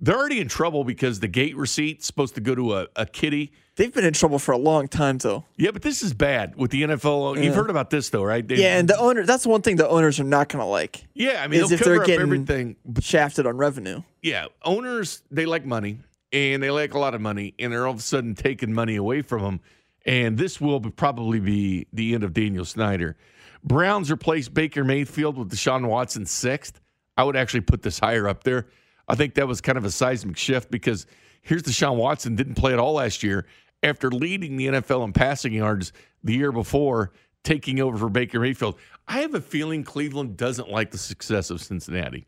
[0.00, 3.52] They're already in trouble because the gate receipt's supposed to go to a, a kitty.
[3.74, 5.44] They've been in trouble for a long time, though.
[5.56, 7.42] Yeah, but this is bad with the NFL.
[7.42, 8.46] You've heard about this though, right?
[8.46, 11.04] They- Yeah, and the owner, that's one thing the owners are not going to like.
[11.14, 12.76] yeah, I mean, is if they're getting everything.
[13.00, 14.02] shafted on revenue.
[14.22, 15.98] Yeah, owners they like money
[16.32, 18.96] and they like a lot of money, and they're all of a sudden taking money
[18.96, 19.60] away from them.
[20.06, 23.16] And this will be, probably be the end of Daniel Snyder.
[23.64, 26.80] Browns replaced Baker Mayfield with Deshaun Watson sixth.
[27.16, 28.66] I would actually put this higher up there.
[29.08, 31.06] I think that was kind of a seismic shift because
[31.42, 33.46] here's Deshaun Watson didn't play at all last year
[33.82, 35.92] after leading the NFL in passing yards
[36.22, 37.12] the year before,
[37.44, 38.78] taking over for Baker Mayfield.
[39.06, 42.26] I have a feeling Cleveland doesn't like the success of Cincinnati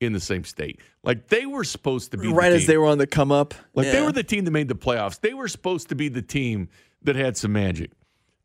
[0.00, 0.80] in the same state.
[1.04, 2.66] Like they were supposed to be the Right as team.
[2.68, 3.54] they were on the come up.
[3.74, 5.20] Like they were the team that made the playoffs.
[5.20, 6.68] They were supposed to be the team
[7.02, 7.90] that had some magic.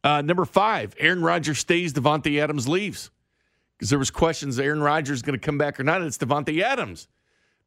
[0.03, 1.93] Uh, number five, Aaron Rodgers stays.
[1.93, 3.09] Davante Adams leaves
[3.77, 6.01] because there was questions: Aaron Rodgers going to come back or not?
[6.01, 7.07] It's Davante Adams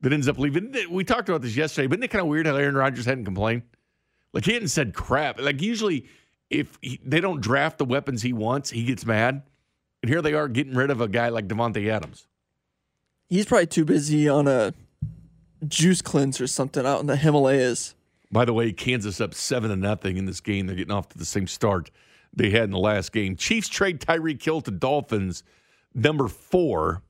[0.01, 0.75] that ends up leaving.
[0.91, 3.25] We talked about this yesterday, but isn't it kind of weird how Aaron Rodgers hadn't
[3.25, 3.63] complained?
[4.33, 5.41] Like he hadn't said crap.
[5.41, 6.07] Like usually,
[6.49, 9.43] if he, they don't draft the weapons he wants, he gets mad.
[10.03, 12.27] And here they are getting rid of a guy like Davante Adams.
[13.29, 14.73] He's probably too busy on a
[15.69, 17.95] juice cleanse or something out in the Himalayas.
[18.33, 20.67] By the way, Kansas up seven to nothing in this game.
[20.67, 21.91] They're getting off to the same start
[22.33, 23.37] they had in the last game.
[23.37, 25.43] Chiefs trade Tyreek Hill to Dolphins.
[25.95, 27.03] Number four.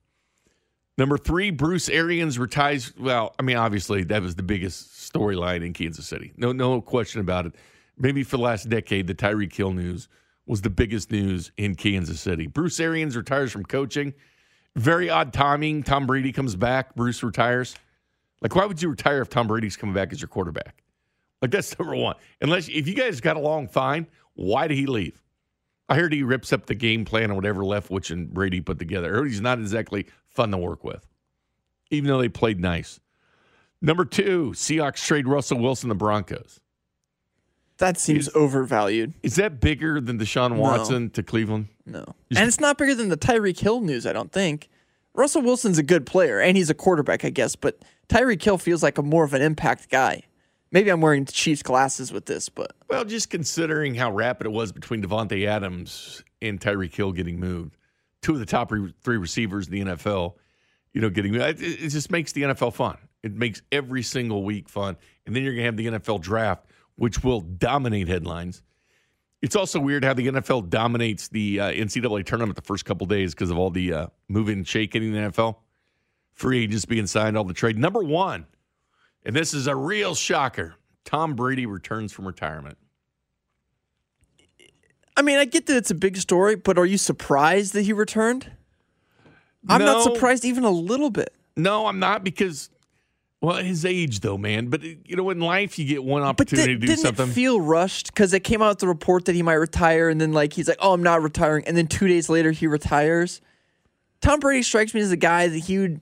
[0.98, 2.92] Number three, Bruce Arians retires.
[2.98, 6.32] Well, I mean, obviously that was the biggest storyline in Kansas City.
[6.36, 7.54] No, no question about it.
[7.96, 10.08] Maybe for the last decade, the Tyreek Hill news
[10.46, 12.46] was the biggest news in Kansas City.
[12.46, 14.14] Bruce Arians retires from coaching.
[14.76, 15.82] Very odd timing.
[15.82, 16.94] Tom Brady comes back.
[16.94, 17.76] Bruce retires.
[18.42, 20.82] Like, why would you retire if Tom Brady's coming back as your quarterback?
[21.42, 22.16] Like that's number one.
[22.40, 25.20] Unless if you guys got along fine, why did he leave?
[25.90, 29.08] I heard he rips up the game plan or whatever Leftwich and Brady put together.
[29.12, 31.04] I heard he's not exactly fun to work with,
[31.90, 33.00] even though they played nice.
[33.82, 36.60] Number two, Seahawks trade Russell Wilson to Broncos.
[37.78, 39.14] That seems Is- overvalued.
[39.22, 41.68] Is that bigger than Deshaun Watson to Cleveland?
[41.86, 42.04] No.
[42.28, 44.68] Just- and it's not bigger than the Tyreek Hill news, I don't think.
[45.14, 48.82] Russell Wilson's a good player, and he's a quarterback, I guess, but Tyreek Hill feels
[48.82, 50.22] like a more of an impact guy.
[50.72, 54.70] Maybe I'm wearing Chiefs glasses with this, but Well, just considering how rapid it was
[54.72, 57.76] between Davante Adams and Tyreek Hill getting moved,
[58.22, 60.34] two of the top re- three receivers in the NFL,
[60.92, 62.98] you know, getting it, it just makes the NFL fun.
[63.22, 64.96] It makes every single week fun.
[65.26, 68.62] And then you're to have the NFL draft, which will dominate headlines.
[69.42, 73.34] It's also weird how the NFL dominates the uh, NCAA tournament the first couple days
[73.34, 75.56] because of all the uh, moving and shaking in the NFL.
[76.34, 77.78] Free agents being signed, all the trade.
[77.78, 78.46] Number one,
[79.24, 82.78] and this is a real shocker Tom Brady returns from retirement.
[85.16, 87.92] I mean, I get that it's a big story, but are you surprised that he
[87.92, 88.50] returned?
[89.68, 91.34] I'm not surprised even a little bit.
[91.56, 92.70] No, I'm not because,
[93.42, 94.68] well, his age though, man.
[94.68, 97.28] But you know, in life, you get one opportunity did, to do didn't something.
[97.28, 98.06] it feel rushed?
[98.06, 100.78] Because it came out the report that he might retire, and then like he's like,
[100.80, 103.40] "Oh, I'm not retiring," and then two days later he retires.
[104.22, 106.00] Tom Brady strikes me as a guy that he would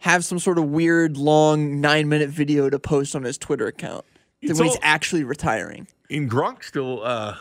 [0.00, 4.04] have some sort of weird, long nine minute video to post on his Twitter account
[4.42, 5.86] It's when he's actually retiring.
[6.10, 7.36] and Gronk still uh,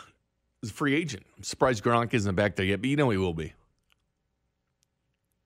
[0.62, 1.24] is a free agent.
[1.38, 3.54] I'm surprised Gronk isn't back there yet, but you know he will be.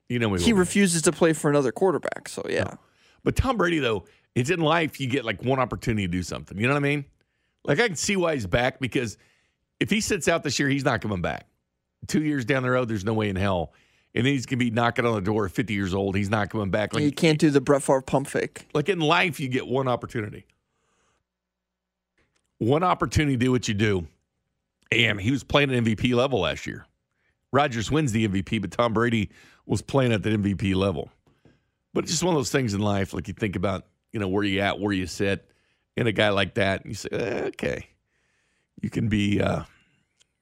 [0.09, 0.39] You know he will.
[0.39, 0.53] He be.
[0.53, 2.75] refuses to play for another quarterback, so yeah.
[3.23, 6.57] But Tom Brady, though, it's in life you get like one opportunity to do something.
[6.57, 7.05] You know what I mean?
[7.63, 9.17] Like I can see why he's back because
[9.79, 11.47] if he sits out this year, he's not coming back.
[12.07, 13.71] Two years down the road, there's no way in hell.
[14.15, 16.15] And then he's gonna be knocking on the door at 50 years old.
[16.15, 16.93] He's not coming back.
[16.93, 18.67] Like you can't do the Brett Favre pump fake.
[18.73, 20.45] like in life, you get one opportunity.
[22.59, 24.07] One opportunity to do what you do.
[24.91, 26.85] And he was playing at MVP level last year.
[27.51, 29.29] Rodgers wins the MVP, but Tom Brady
[29.65, 31.09] was playing at the MVP level.
[31.93, 34.27] But it's just one of those things in life, like you think about, you know,
[34.27, 35.47] where you at, where you sit,
[35.97, 37.87] and a guy like that, and you say, eh, okay,
[38.81, 39.41] you can be.
[39.41, 39.63] Uh,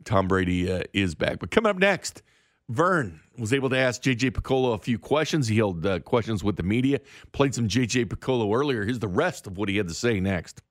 [0.04, 1.40] Tom Brady uh, is back.
[1.40, 2.22] But coming up next,
[2.70, 5.48] Vern was able to ask JJ Picollo a few questions.
[5.48, 7.02] He held uh, questions with the media,
[7.32, 8.86] played some JJ Picollo earlier.
[8.86, 10.62] Here's the rest of what he had to say next.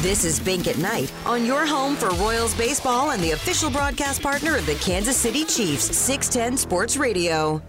[0.00, 4.22] This is Bink at Night on your home for Royals baseball and the official broadcast
[4.22, 7.62] partner of the Kansas City Chiefs, 610 Sports Radio.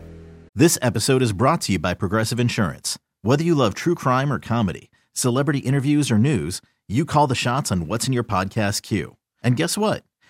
[0.56, 2.98] This episode is brought to you by Progressive Insurance.
[3.22, 7.72] Whether you love true crime or comedy, celebrity interviews or news, you call the shots
[7.72, 9.18] on what's in your podcast queue.
[9.44, 10.04] And guess what?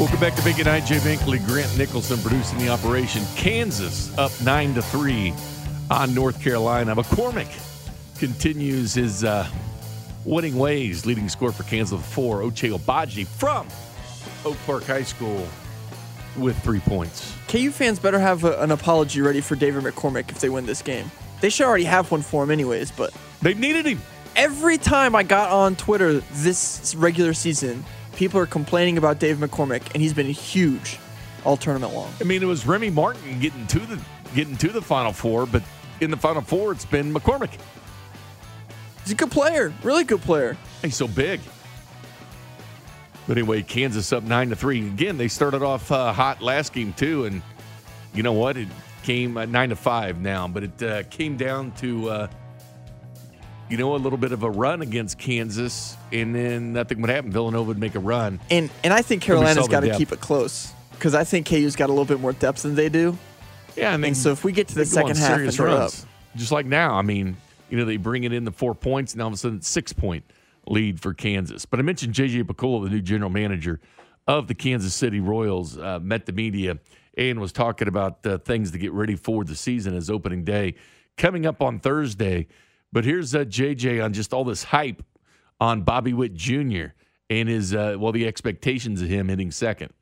[0.00, 0.86] Welcome back to Bink at Night.
[0.86, 3.22] Jay Binkley, Grant Nicholson producing the operation.
[3.36, 5.34] Kansas up nine to three
[5.90, 6.96] on North Carolina.
[6.96, 7.52] McCormack
[8.18, 9.46] continues his uh,
[10.24, 12.40] winning ways, leading score for Kansas with four.
[12.40, 13.68] Ochai Agbaji from
[14.46, 15.46] Oak Park High School
[16.38, 17.36] with three points.
[17.48, 20.80] KU fans better have a, an apology ready for David McCormack if they win this
[20.80, 21.10] game.
[21.42, 22.90] They should already have one for him, anyways.
[22.90, 24.00] But they needed him.
[24.34, 27.84] Every time I got on Twitter this regular season,
[28.20, 30.98] people are complaining about Dave McCormack, and he's been huge
[31.42, 32.12] all tournament long.
[32.20, 33.98] I mean, it was Remy Martin getting to the
[34.34, 35.62] getting to the Final Four, but
[36.02, 37.50] in the Final Four, it's been McCormack.
[39.02, 40.58] He's a good player, really good player.
[40.82, 41.40] He's so big.
[43.26, 44.86] But anyway, Kansas up nine to three.
[44.86, 47.40] Again, they started off uh, hot last game too, and
[48.12, 48.58] you know what?
[48.58, 48.68] It
[49.02, 52.28] came uh, nine to five now, but it uh, came down to uh,
[53.70, 57.30] you know a little bit of a run against Kansas, and then nothing would happen.
[57.30, 60.72] Villanova would make a run, and and I think Carolina's got to keep it close
[60.92, 63.16] because I think KU's got a little bit more depth than they do.
[63.76, 66.08] Yeah, and, and so if we get to the second half and they're runs, up,
[66.36, 67.36] just like now, I mean,
[67.70, 69.68] you know, they bring it in the four points, and all of a sudden it's
[69.68, 70.24] six point
[70.66, 71.64] lead for Kansas.
[71.64, 73.80] But I mentioned JJ Picollo, the new general manager
[74.26, 76.78] of the Kansas City Royals, uh, met the media
[77.16, 80.74] and was talking about uh, things to get ready for the season as opening day
[81.16, 82.46] coming up on Thursday.
[82.92, 85.02] But here's uh, JJ on just all this hype
[85.60, 86.86] on Bobby Witt Jr.
[87.28, 89.92] and his uh, well, the expectations of him hitting second.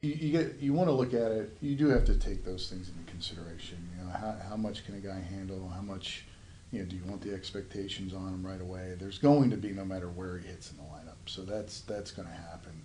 [0.00, 1.56] You, you get you want to look at it.
[1.60, 3.86] You do have to take those things into consideration.
[3.96, 5.68] You know, how, how much can a guy handle?
[5.68, 6.24] How much
[6.72, 8.94] you know, do you want the expectations on him right away?
[8.98, 11.16] There's going to be no matter where he hits in the lineup.
[11.26, 12.82] So that's that's going to happen.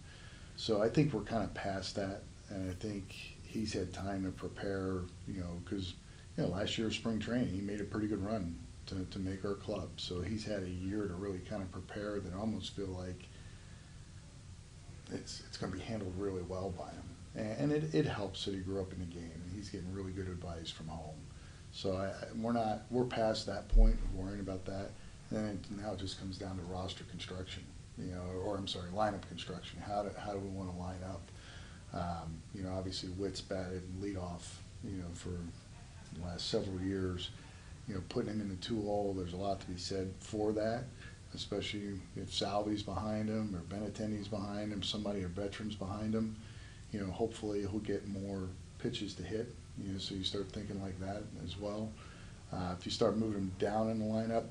[0.57, 4.31] So I think we're kind of past that, and I think he's had time to
[4.31, 5.01] prepare.
[5.25, 5.93] You know, because
[6.35, 9.45] you know last year spring training he made a pretty good run to to make
[9.45, 9.89] our club.
[9.97, 12.19] So he's had a year to really kind of prepare.
[12.19, 13.27] That I almost feel like
[15.11, 17.03] it's it's going to be handled really well by him,
[17.35, 19.93] and, and it it helps that he grew up in the game and he's getting
[19.93, 21.15] really good advice from home.
[21.71, 24.91] So I, we're not we're past that point of worrying about that.
[25.31, 27.63] And now it just comes down to roster construction,
[27.97, 29.81] you know, or I'm sorry, lineup construction.
[29.85, 31.21] How do how do we want to line up?
[31.93, 37.29] Um, you know, obviously Witt's batted lead off, you know, for the last several years.
[37.87, 40.53] You know, putting him in the two hole, there's a lot to be said for
[40.53, 40.85] that,
[41.35, 46.35] especially if Salvi's behind him or Benintendi's behind him, somebody or veterans behind him.
[46.91, 48.47] You know, hopefully he'll get more
[48.79, 51.89] pitches to hit you know, so you start thinking like that as well.
[52.51, 54.45] Uh, if you start moving him down in the lineup,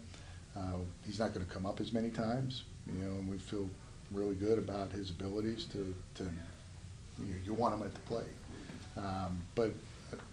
[0.57, 2.65] uh, he's not going to come up as many times.
[2.87, 3.69] You know, and we feel
[4.11, 8.25] really good about his abilities to, to you, know, you want him at the plate.
[8.97, 9.73] Um, but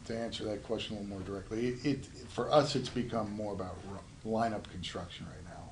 [0.10, 3.54] to answer that question a little more directly, it, it, for us it's become more
[3.54, 3.78] about
[4.26, 5.72] lineup construction right now.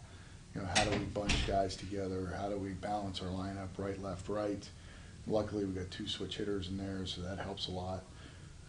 [0.56, 2.34] You know, how do we bunch guys together?
[2.40, 4.68] How do we balance our lineup right, left, right?
[5.28, 8.04] Luckily, we got two switch hitters in there, so that helps a lot.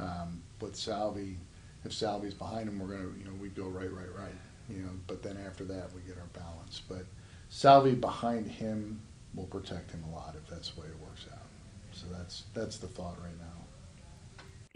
[0.00, 1.38] Um, but Salvi
[1.84, 4.34] if Salvi's behind him, we're gonna, you know, we go right, right, right.
[4.68, 6.82] You know, but then after that, we get our balance.
[6.88, 7.06] But
[7.48, 9.00] Salvi behind him
[9.34, 11.38] will protect him a lot if that's the way it works out.
[11.92, 13.57] So that's that's the thought right now.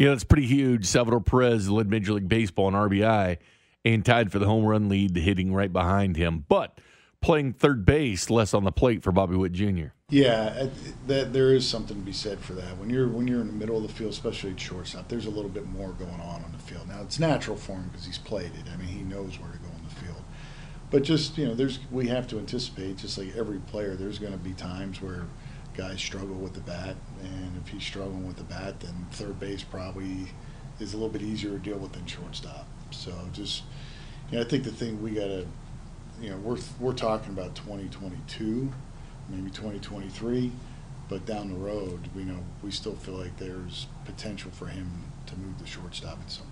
[0.02, 0.84] You know, it's pretty huge.
[0.86, 3.38] Salvador Perez led Major League Baseball in RBI
[3.84, 6.44] and tied for the home run lead, hitting right behind him.
[6.48, 6.80] But
[7.20, 9.90] playing third base, less on the plate for Bobby Witt Jr.
[10.08, 10.66] Yeah,
[11.06, 12.78] that there is something to be said for that.
[12.78, 15.30] When you're when you're in the middle of the field, especially at shortstop, there's a
[15.30, 16.88] little bit more going on on the field.
[16.88, 18.72] Now it's natural for him because he's played it.
[18.74, 20.24] I mean, he knows where to go in the field.
[20.90, 24.32] But just you know, there's we have to anticipate, just like every player, there's going
[24.32, 25.26] to be times where
[25.76, 29.62] guys struggle with the bat, and if he's struggling with the bat, then third base
[29.62, 30.32] probably
[30.80, 32.66] is a little bit easier to deal with than shortstop.
[32.90, 33.62] So just
[34.30, 35.46] you know, I think the thing we got to
[36.20, 38.72] you know, we're we're talking about 2022,
[39.28, 40.52] maybe 2023,
[41.08, 45.36] but down the road, we know we still feel like there's potential for him to
[45.36, 46.51] move the shortstop at some.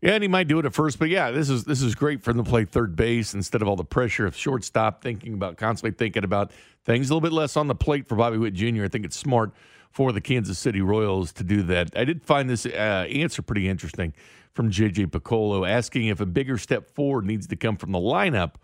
[0.00, 2.22] Yeah, and he might do it at first, but yeah, this is this is great
[2.22, 5.56] for him to play third base instead of all the pressure of shortstop, thinking about
[5.56, 6.52] constantly thinking about
[6.84, 8.84] things a little bit less on the plate for Bobby Witt Jr.
[8.84, 9.52] I think it's smart
[9.90, 11.90] for the Kansas City Royals to do that.
[11.96, 14.14] I did find this uh, answer pretty interesting
[14.52, 18.54] from JJ Picollo asking if a bigger step forward needs to come from the lineup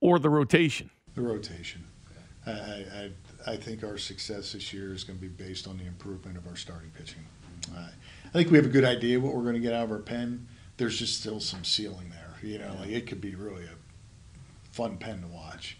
[0.00, 0.90] or the rotation.
[1.14, 1.84] The rotation.
[2.46, 3.10] I, I,
[3.46, 6.46] I think our success this year is going to be based on the improvement of
[6.46, 7.24] our starting pitching.
[7.76, 7.88] Uh,
[8.26, 9.98] I think we have a good idea what we're going to get out of our
[9.98, 10.46] pen.
[10.78, 12.50] There's just still some ceiling there.
[12.50, 15.76] You know, like it could be really a fun pen to watch,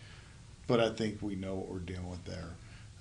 [0.66, 2.50] but I think we know what we're dealing with there.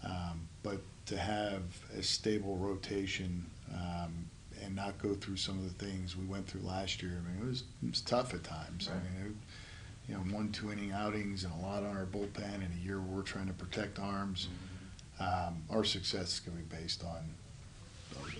[0.03, 1.63] Um, but to have
[1.97, 4.29] a stable rotation um,
[4.63, 7.21] and not go through some of the things we went through last year.
[7.23, 8.89] I mean, it was, it was tough at times.
[8.89, 8.97] Right.
[8.97, 12.55] I mean, it, you know, one two inning outings and a lot on our bullpen
[12.55, 14.47] in a year where we're trying to protect arms.
[14.47, 15.49] Mm-hmm.
[15.49, 17.33] Um, our success is going to be based on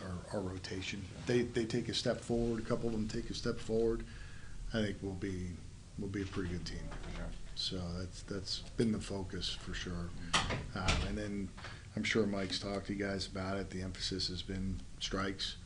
[0.04, 1.04] our, our, rotation.
[1.26, 2.60] They they take a step forward.
[2.60, 4.04] A couple of them take a step forward.
[4.74, 5.50] I think we'll be
[5.98, 6.90] we'll be a pretty good team.
[7.56, 10.10] So that's that's been the focus for sure.
[10.76, 11.50] Um, and then
[11.96, 13.72] I'm sure Mike's talked to you guys about it.
[13.72, 15.58] The emphasis has been strikes.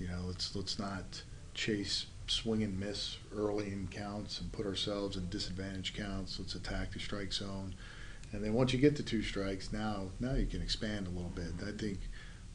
[0.00, 1.22] You know, let's let's not
[1.54, 6.38] chase swing and miss early in counts and put ourselves in disadvantage counts.
[6.38, 7.74] Let's attack the strike zone,
[8.32, 11.30] and then once you get to two strikes, now now you can expand a little
[11.30, 11.52] bit.
[11.62, 12.00] I think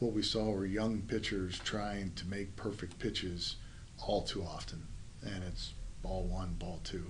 [0.02, 3.58] what we saw were young pitchers trying to make perfect pitches
[4.00, 4.82] all too often,
[5.24, 7.06] and it's ball one, ball two.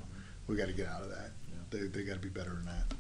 [0.47, 1.31] We got to get out of that.
[1.47, 1.55] Yeah.
[1.69, 2.93] They they got to be better than that.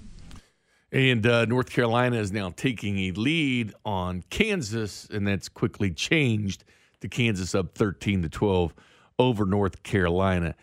[0.93, 6.63] And uh, North Carolina is now taking a lead on Kansas, and that's quickly changed
[7.01, 8.73] to Kansas up 13 to 12
[9.19, 10.55] over North Carolina.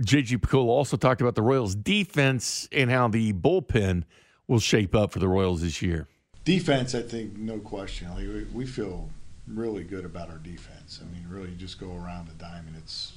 [0.00, 4.04] JJ Picollo also talked about the Royals' defense and how the bullpen
[4.46, 6.08] will shape up for the Royals this year.
[6.44, 8.08] Defense, I think, no question.
[8.14, 9.08] Like, we feel
[9.46, 11.00] really good about our defense.
[11.00, 12.76] I mean, really, just go around the diamond.
[12.78, 13.12] It's,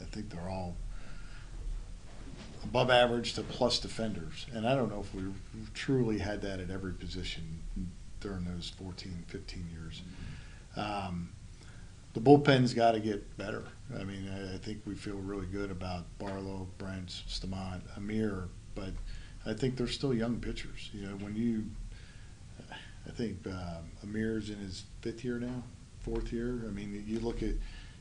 [0.00, 0.76] I think they're all
[2.64, 4.46] above average to plus defenders.
[4.52, 5.22] And I don't know if we
[5.74, 7.60] truly had that at every position
[8.20, 10.02] during those 14, 15 years.
[10.76, 11.30] Um,
[12.14, 13.64] the bullpen's got to get better.
[13.98, 18.90] I mean, I, I, think we feel really good about Barlow, Brentz, Staumont, Amir, but
[19.44, 20.90] I think they're still young pitchers.
[20.92, 21.64] You know, when you,
[23.06, 25.62] I think uh, Amir's in his fifth year now,
[26.00, 26.64] fourth year.
[26.66, 27.54] I mean, you look at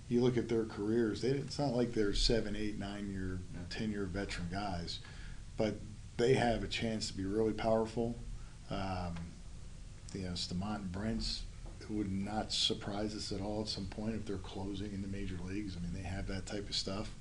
[0.08, 1.22] you look at their careers.
[1.22, 3.40] They, it's not like they're seven, eight, nine year,
[3.70, 5.00] ten year veteran guys,
[5.58, 5.76] but
[6.18, 8.16] they have a chance to be really powerful.
[8.70, 9.16] Um,
[10.14, 11.42] you know, Staumont and Brentz
[11.90, 15.38] would not surprise us at all at some point if they're closing in the major
[15.44, 15.76] leagues.
[15.76, 17.14] I mean, they have that type of stuff.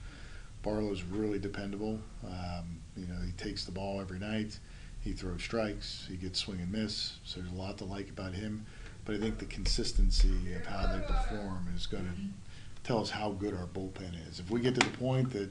[0.62, 2.00] Barlow's really dependable.
[2.26, 4.58] Um, you know, he takes the ball every night.
[5.04, 6.06] He throws strikes.
[6.08, 7.18] He gets swing and miss.
[7.24, 8.64] So there's a lot to like about him.
[9.04, 13.32] But I think the consistency of how they perform is going to tell us how
[13.32, 14.40] good our bullpen is.
[14.40, 15.50] If we get to the point that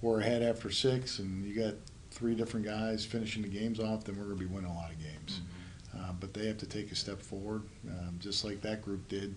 [0.00, 1.74] we're ahead after six and you got
[2.10, 4.90] three different guys finishing the games off, then we're going to be winning a lot
[4.90, 5.40] of games.
[5.94, 6.00] Mm-hmm.
[6.00, 9.34] Uh, but they have to take a step forward, um, just like that group did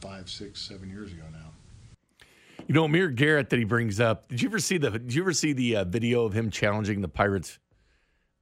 [0.00, 2.24] five, six, seven years ago now.
[2.66, 4.28] You know, Amir Garrett that he brings up.
[4.28, 4.90] Did you ever see the?
[4.90, 7.58] Did you ever see the uh, video of him challenging the Pirates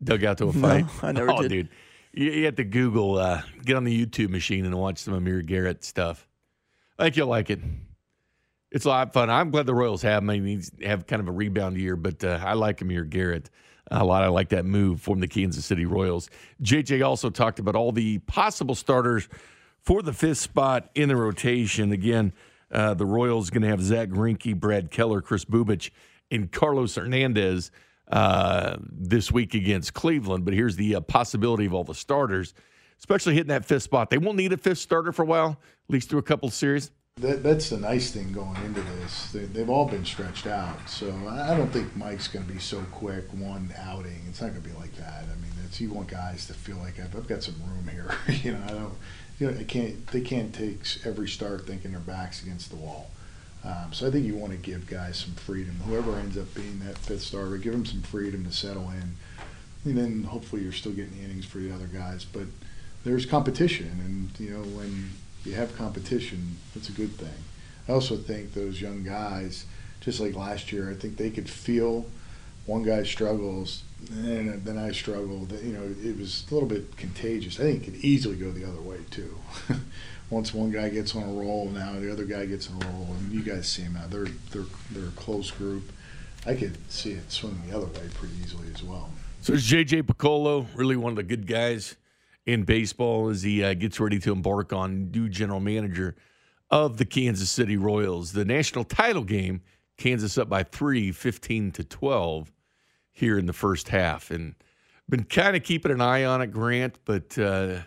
[0.02, 0.84] dugout to a fight?
[0.84, 1.48] No, I never oh, did.
[1.48, 1.68] dude,
[2.12, 5.42] you, you have to Google, uh, get on the YouTube machine and watch some Amir
[5.42, 6.26] Garrett stuff.
[6.98, 7.60] I think you'll like it.
[8.70, 9.30] It's a lot of fun.
[9.30, 10.30] I'm glad the Royals have him.
[10.30, 13.48] I mean, have kind of a rebound year, but uh, I like Amir Garrett
[13.90, 14.22] a lot.
[14.22, 16.28] I like that move from the Kansas City Royals.
[16.62, 19.28] JJ also talked about all the possible starters
[19.82, 21.92] for the fifth spot in the rotation.
[21.92, 22.32] Again,
[22.70, 25.90] uh, the Royals going to have Zack Greinke, Brad Keller, Kris Bubic,
[26.30, 27.70] and Carlos Hernandez
[28.10, 30.44] uh, this week against Cleveland.
[30.44, 32.54] But here's the uh, possibility of all the starters,
[32.98, 34.10] especially hitting that fifth spot.
[34.10, 36.54] They won't need a fifth starter for a while, at least through a couple of
[36.54, 36.90] series.
[37.22, 39.32] That, that's the nice thing going into this.
[39.32, 42.58] They, they've all been stretched out, so I I don't think Mike's going to be
[42.58, 44.20] so quick one outing.
[44.28, 45.22] It's not going to be like that.
[45.22, 48.14] I mean, it's you want guys to feel like I've, I've got some room here.
[48.42, 48.94] you know, I don't.
[49.38, 50.06] You know, I can't.
[50.08, 53.10] They can't take every start thinking their backs against the wall.
[53.66, 55.74] Um, so I think you want to give guys some freedom.
[55.86, 59.16] Whoever ends up being that fifth starter, give them some freedom to settle in,
[59.84, 62.24] and then hopefully you're still getting the innings for the other guys.
[62.24, 62.46] But
[63.04, 65.10] there's competition, and you know when
[65.44, 67.34] you have competition, that's a good thing.
[67.88, 69.66] I also think those young guys,
[70.00, 72.06] just like last year, I think they could feel
[72.66, 75.50] one guy struggles, and then I struggled.
[75.52, 77.58] You know, it was a little bit contagious.
[77.58, 79.36] I think it could easily go the other way too.
[80.30, 83.14] Once one guy gets on a roll, now the other guy gets on a roll,
[83.18, 84.10] and you guys see them out.
[84.10, 85.92] They're they're they're a close group.
[86.46, 89.10] I could see it swinging the other way pretty easily as well.
[89.40, 91.96] So is JJ Picollo really one of the good guys
[92.46, 96.16] in baseball as he uh, gets ready to embark on new general manager
[96.70, 98.32] of the Kansas City Royals?
[98.32, 99.60] The national title game,
[99.96, 102.52] Kansas up by three, 15 to 12
[103.12, 104.30] here in the first half.
[104.30, 104.54] And
[105.08, 107.78] been kind of keeping an eye on it, Grant, but uh,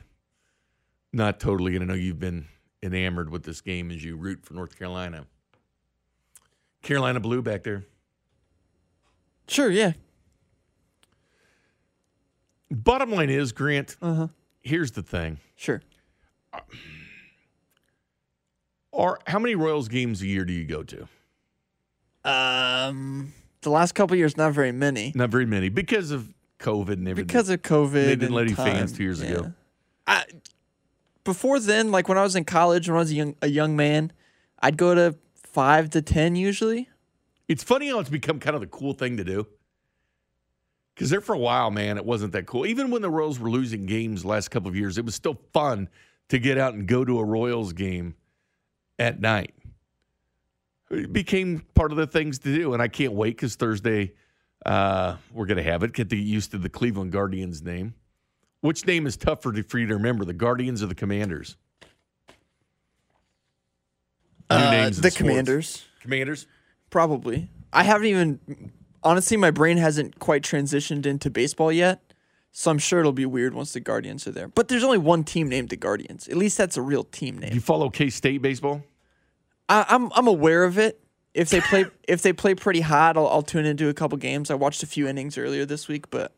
[1.14, 1.76] not totally.
[1.76, 2.46] And I know you've been
[2.84, 5.26] enamored with this game as you root for North Carolina.
[6.82, 7.84] Carolina Blue back there.
[9.48, 9.94] Sure, yeah.
[12.72, 14.28] Bottom line is, Grant, Uh-huh.
[14.62, 15.40] here's the thing.
[15.56, 15.82] Sure.
[18.94, 21.08] Are how many Royals games a year do you go to?
[22.24, 25.12] Um, the last couple years, not very many.
[25.16, 27.28] Not very many because of COVID and everything.
[27.28, 29.30] Because of COVID, They didn't let you fans two years yeah.
[29.30, 29.54] ago.
[30.08, 30.26] I,
[31.30, 33.76] before then, like when I was in college, when I was a young a young
[33.76, 34.12] man,
[34.60, 36.90] I'd go to five to ten usually.
[37.48, 39.48] It's funny how it's become kind of the cool thing to do.
[40.96, 42.66] Because there for a while, man, it wasn't that cool.
[42.66, 45.88] Even when the Royals were losing games last couple of years, it was still fun
[46.30, 48.16] to get out and go to a Royals game
[48.98, 49.54] at night.
[50.90, 54.14] It became part of the things to do, and I can't wait because Thursday
[54.66, 55.94] uh, we're going to have it.
[55.94, 57.94] Get the, used to the Cleveland Guardians name.
[58.62, 61.56] Which name is tougher for you to remember, the Guardians or the Commanders?
[64.52, 65.18] New Uh, names the sports.
[65.18, 66.48] Commanders, Commanders.
[66.90, 67.50] probably.
[67.72, 68.72] I haven't even
[69.04, 72.02] honestly, my brain hasn't quite transitioned into baseball yet,
[72.52, 74.48] so I'm sure it'll be weird once the Guardians are there.
[74.48, 76.28] But there's only one team named the Guardians.
[76.28, 77.50] At least that's a real team name.
[77.52, 78.82] Do you follow K State baseball?
[79.70, 81.00] I, I'm I'm aware of it.
[81.36, 84.50] If they play if they play pretty hot, I'll, I'll tune into a couple games.
[84.50, 86.34] I watched a few innings earlier this week, but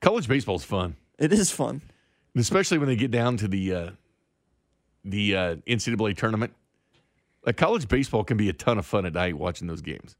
[0.00, 0.94] College baseball is fun.
[1.18, 1.82] It is fun.
[2.36, 3.90] especially when they get down to the uh,
[5.04, 6.52] the uh, NCAA tournament.
[7.44, 10.16] Like college baseball can be a ton of fun at night watching those games,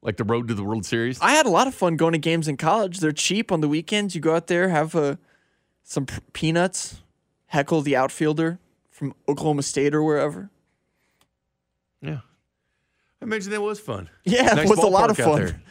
[0.00, 1.20] like the road to the World Series.
[1.20, 3.00] I had a lot of fun going to games in college.
[3.00, 4.14] They're cheap on the weekends.
[4.14, 5.16] You go out there, have uh,
[5.82, 7.02] some p- peanuts,
[7.46, 8.60] heckle the outfielder
[8.90, 10.50] from Oklahoma State or wherever.
[12.00, 12.20] yeah,
[13.20, 14.08] I imagine that was fun.
[14.24, 15.62] Yeah, it was a lot of fun.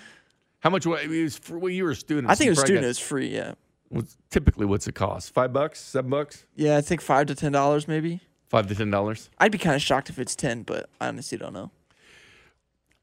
[0.60, 0.86] How much?
[0.86, 2.30] It was for, well, you were a student.
[2.30, 2.82] I think it was student.
[2.84, 3.34] got- It's free.
[3.34, 3.54] Yeah,
[3.92, 5.34] what's- typically, what's it cost?
[5.34, 5.80] Five bucks?
[5.80, 6.46] Seven bucks?
[6.56, 6.78] yeah.
[6.78, 8.22] I think five to ten dollars maybe.
[8.50, 9.30] Five to ten dollars.
[9.38, 11.72] I'd be kind of shocked if it's ten, but I honestly don't know.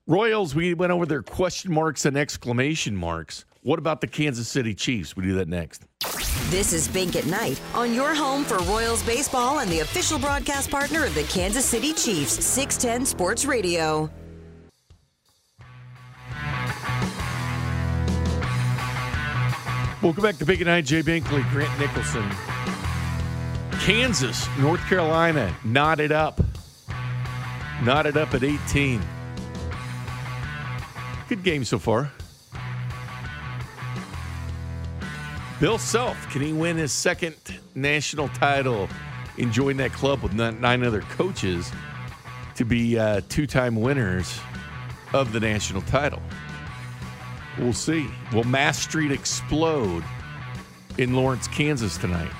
[0.07, 0.55] Royals.
[0.55, 3.45] We went over their question marks and exclamation marks.
[3.63, 5.17] What about the Kansas City Chiefs?
[5.17, 5.85] We do that next.
[6.51, 10.71] This is Bink at Night on your home for Royals baseball and the official broadcast
[10.71, 14.09] partner of the Kansas City Chiefs, 610 Sports Radio.
[20.01, 20.85] Welcome back to Big Night.
[20.85, 22.25] Jay Binkley, Grant Nicholson.
[23.81, 26.41] Kansas, North Carolina, knotted up.
[27.83, 29.03] Knotted up at 18.
[31.29, 32.13] Good game so far.
[35.59, 37.35] Bill Self, can he win his second
[37.75, 38.89] national title
[39.37, 41.73] and join that club with nine nine other coaches
[42.55, 44.39] to be uh, two time winners
[45.13, 46.23] of the national title?
[47.59, 48.09] We'll see.
[48.33, 50.05] Will Mass Street explode
[50.97, 52.31] in Lawrence, Kansas tonight?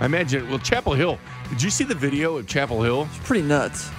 [0.00, 0.48] I imagine.
[0.48, 1.18] Well, Chapel Hill.
[1.50, 3.08] Did you see the video of Chapel Hill?
[3.14, 3.90] It's pretty nuts.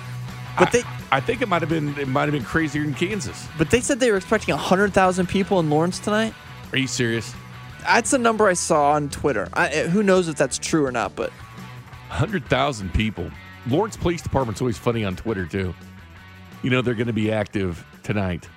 [0.57, 3.47] But they I think it might have been it might have been crazier in Kansas.
[3.57, 6.33] but they said they were expecting hundred thousand people in Lawrence tonight.
[6.71, 7.33] Are you serious?
[7.81, 9.47] That's a number I saw on Twitter.
[9.53, 11.15] I, eh, who knows if that's true or not?
[11.15, 11.31] But
[12.09, 13.29] Hundred thousand people.
[13.67, 15.73] Lawrence Police Department's always funny on Twitter too.
[16.63, 18.47] You know they're going to be active tonight.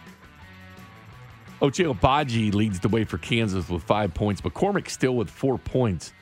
[1.60, 4.40] Ochai Agbaji leads the way for Kansas with five points.
[4.42, 6.12] McCormack still with four points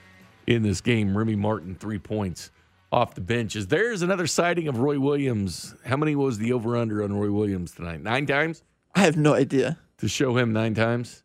[0.47, 1.17] in this game.
[1.17, 2.51] Remy Martin three points
[2.91, 3.55] off the bench.
[3.55, 5.75] As there's another sighting of Roy Williams.
[5.85, 8.03] How many was the over under on Roy Williams tonight?
[8.03, 8.63] Nine times
[8.95, 9.79] I have no idea.
[9.99, 11.23] to show him nine times.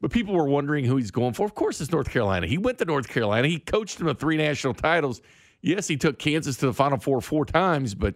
[0.00, 1.46] But people were wondering who he's going for.
[1.46, 2.46] Of course, it's North Carolina.
[2.46, 3.48] He went to North Carolina.
[3.48, 5.22] He coached them to three national titles.
[5.62, 8.14] Yes, he took Kansas to the Final Four four times, but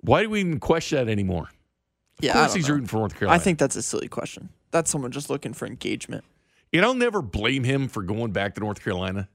[0.00, 1.48] why do we even question that anymore?
[2.20, 2.74] Yeah, of I course don't he's know.
[2.74, 3.40] rooting for North Carolina.
[3.40, 4.48] I think that's a silly question.
[4.70, 6.24] That's someone just looking for engagement.
[6.72, 9.28] and I'll never blame him for going back to North Carolina.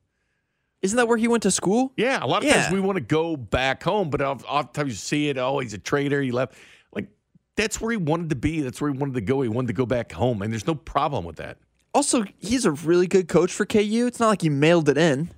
[0.82, 1.94] Isn't that where he went to school?
[1.96, 2.64] Yeah, a lot of Yeah.
[2.64, 5.38] times we want to go back home, but oftentimes you see it.
[5.38, 6.22] Oh, he's a traitor.
[6.22, 6.56] He left.
[6.92, 7.08] Like
[7.56, 8.62] that's where he wanted to be.
[8.62, 9.42] That's where he wanted to go.
[9.42, 11.58] He wanted to go back home, and there's no problem with that.
[11.94, 14.06] Also, he's a really good coach for KU.
[14.08, 15.30] It's not like he mailed it in.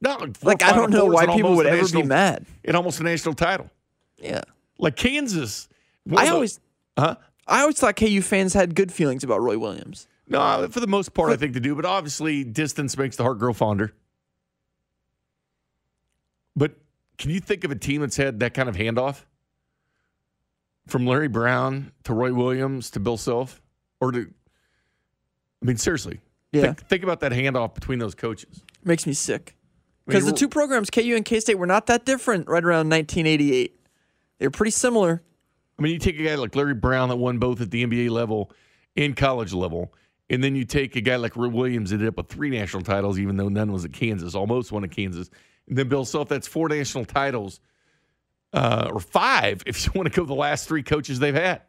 [0.00, 2.46] No, Like I don't know why people would ever national- be mad.
[2.62, 3.68] It almost a national title.
[4.16, 4.42] Yeah.
[4.78, 5.68] Like Kansas.
[6.16, 6.60] I always
[6.98, 7.16] huh?
[7.46, 10.06] I always thought KU fans had good feelings about Roy Williams.
[10.26, 11.74] No, for the most part, I think they do.
[11.74, 13.94] But obviously, distance makes the heart grow fonder.
[16.54, 16.72] But
[17.16, 19.24] can you think of a team that's had that kind of handoff
[20.86, 23.62] from Larry Brown to Roy Williams to Bill Self,
[24.00, 24.30] or to?
[25.62, 26.20] I mean, seriously,
[26.52, 26.62] Yeah.
[26.62, 28.62] Think, think about that handoff between those coaches.
[28.84, 29.54] Makes me sick.
[30.06, 32.62] I mean, Because the two programs, KU and K State, were not that different right
[32.64, 33.80] around 1988.
[34.38, 35.22] They were pretty similar.
[35.78, 38.10] I mean, you take a guy like Larry Brown that won both at the NBA
[38.10, 38.50] level
[38.96, 39.92] and college level,
[40.28, 42.82] and then you take a guy like Roy Williams that ended up with three national
[42.82, 45.30] titles, even though none was at Kansas, almost one at Kansas.
[45.68, 47.60] And then Bill Self, that's four national titles,
[48.52, 51.62] uh, or five if you want to go the last three coaches they've had.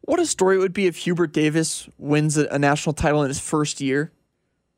[0.00, 3.28] What a story it would be if Hubert Davis wins a, a national title in
[3.28, 4.12] his first year.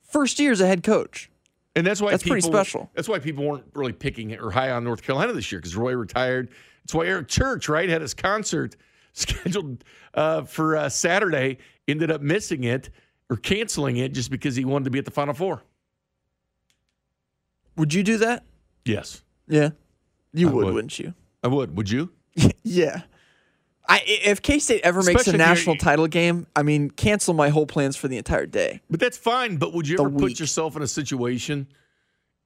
[0.02, 1.30] First year as a head coach.
[1.74, 2.90] And that's why That's pretty people- special.
[2.94, 5.96] That's why people weren't really picking or high on North Carolina this year because Roy
[5.96, 6.50] retired.
[6.84, 8.76] It's why Eric Church, right, had his concert
[9.12, 11.58] scheduled uh, for uh, Saturday,
[11.88, 12.90] ended up missing it
[13.30, 15.62] or canceling it just because he wanted to be at the Final Four.
[17.76, 18.44] Would you do that?
[18.84, 19.70] Yes, Yeah.
[20.32, 20.74] You I would, would.
[20.74, 21.14] wouldn't you?
[21.42, 21.76] I would.
[21.76, 22.10] Would you?
[22.66, 23.02] Yeah.
[23.86, 27.50] I, if K State ever makes Especially a national title game, I mean, cancel my
[27.50, 28.80] whole plans for the entire day.
[28.88, 29.56] But that's fine.
[29.58, 31.68] But would you The ever put yourself in a situation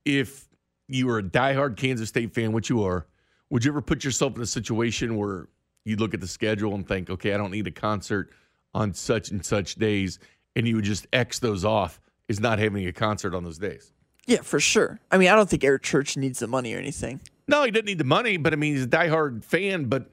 [0.04, 0.48] if
[0.88, 3.06] you were a diehard Kansas State fan, which you are?
[3.50, 5.48] Would you ever put yourself in a situation where
[5.84, 8.30] you look at the schedule and think, okay, I don't need a concert
[8.74, 10.18] on such and such days,
[10.54, 13.92] and you would just X those off as not having a concert on those days?
[14.26, 15.00] Yeah, for sure.
[15.10, 17.20] I mean, I don't think Eric Church needs the money or anything.
[17.46, 19.86] No, he didn't need the money, but I mean, he's a diehard fan.
[19.86, 20.10] But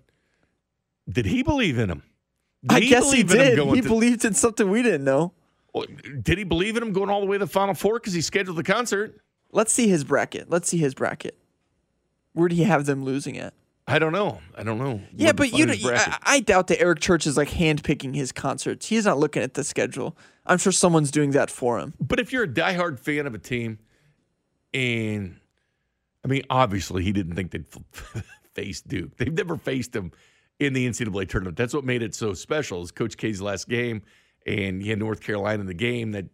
[1.10, 2.04] did he believe in him?
[2.70, 3.76] I guess he believe in him did.
[3.76, 5.34] He to- believed in something we didn't know.
[5.74, 5.86] Well,
[6.22, 8.22] Did he believe in him going all the way to the Final Four because he
[8.22, 9.20] scheduled the concert?
[9.52, 10.50] Let's see his bracket.
[10.50, 11.38] Let's see his bracket.
[12.36, 13.54] Where do you have them losing at?
[13.88, 14.40] I don't know.
[14.58, 15.00] I don't know.
[15.16, 18.88] Yeah, but you, know, I, I doubt that Eric Church is like handpicking his concerts.
[18.88, 20.18] He's not looking at the schedule.
[20.46, 21.94] I'm sure someone's doing that for him.
[22.00, 23.80] But if you're a diehard fan of a team,
[24.74, 25.38] and
[26.26, 29.16] I mean, obviously he didn't think they'd f- face Duke.
[29.18, 30.12] They've never faced him
[30.60, 31.56] in the NCAA tournament.
[31.56, 32.82] That's what made it so special.
[32.82, 34.02] Is Coach K's last game,
[34.46, 36.26] and he had North Carolina in the game that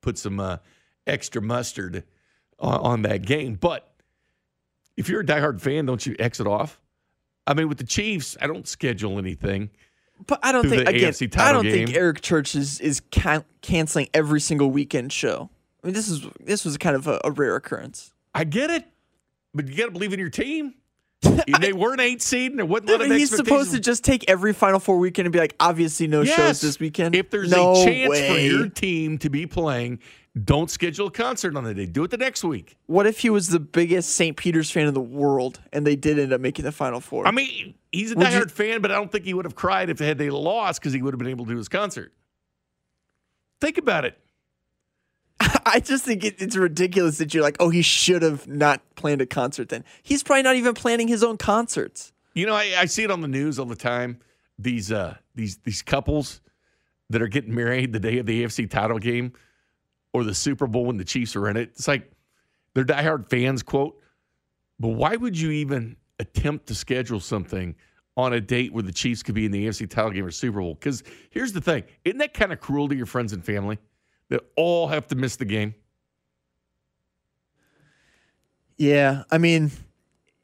[0.00, 0.58] put some uh,
[1.06, 2.04] extra mustard
[2.58, 3.54] on, on that game.
[3.54, 3.88] But
[4.98, 6.80] if you're a diehard fan, don't you exit off?
[7.46, 9.70] I mean, with the Chiefs, I don't schedule anything.
[10.26, 11.14] But I don't think again.
[11.36, 11.94] I don't think.
[11.94, 15.48] Eric Church is is can- canceling every single weekend show.
[15.82, 18.12] I mean, this is this was kind of a, a rare occurrence.
[18.34, 18.84] I get it,
[19.54, 20.74] but you got to believe in your team.
[21.60, 24.04] They were an eight seed, and there wasn't a lot of He's supposed to just
[24.04, 27.14] take every Final Four weekend and be like, obviously no shows this weekend.
[27.14, 28.28] If there's no a chance way.
[28.28, 29.98] for your team to be playing,
[30.44, 31.86] don't schedule a concert on the day.
[31.86, 32.76] Do it the next week.
[32.86, 34.36] What if he was the biggest St.
[34.36, 37.26] Peter's fan in the world and they did end up making the Final Four?
[37.26, 39.56] I mean, he's a Would you- diehard fan, but I don't think he would have
[39.56, 41.68] cried if they had they lost because he would have been able to do his
[41.68, 42.12] concert.
[43.60, 44.16] Think about it.
[45.66, 49.20] I just think it, it's ridiculous that you're like, oh, he should have not planned
[49.20, 49.84] a concert then.
[50.02, 52.12] He's probably not even planning his own concerts.
[52.34, 54.18] You know, I, I see it on the news all the time.
[54.58, 56.40] These uh, these these couples
[57.10, 59.32] that are getting married the day of the AFC title game
[60.12, 61.70] or the Super Bowl when the Chiefs are in it.
[61.74, 62.10] It's like
[62.74, 64.00] they're diehard fans, quote.
[64.80, 67.74] But why would you even attempt to schedule something
[68.16, 70.60] on a date where the Chiefs could be in the AFC title game or Super
[70.60, 70.74] Bowl?
[70.74, 73.78] Because here's the thing: isn't that kind of cruel to your friends and family
[74.28, 75.74] that all have to miss the game?
[78.76, 79.72] Yeah, I mean,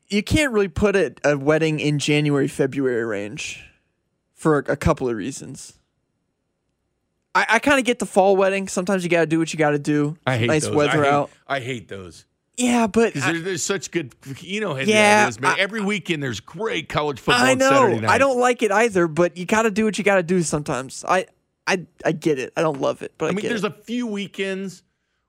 [0.09, 3.65] you can't really put a, a wedding in January, February range
[4.33, 5.75] for a, a couple of reasons.
[7.35, 8.69] I, I kind of get the fall wedding.
[8.69, 10.17] Sometimes you got to do what you got to do.
[10.27, 10.75] I hate nice those.
[10.75, 11.31] weather I hate, out.
[11.47, 12.25] I hate those.
[12.57, 15.57] Yeah, but I, there's, there's such good, you know, Yeah, is, man.
[15.59, 17.45] Every weekend there's great college football.
[17.45, 18.01] I on Saturday know.
[18.01, 18.11] night.
[18.11, 20.43] I don't like it either, but you got to do what you got to do
[20.43, 21.05] sometimes.
[21.09, 21.27] I,
[21.67, 22.53] I, I get it.
[22.57, 23.73] I don't love it, but I, I mean, there's it.
[23.73, 24.83] a few weekends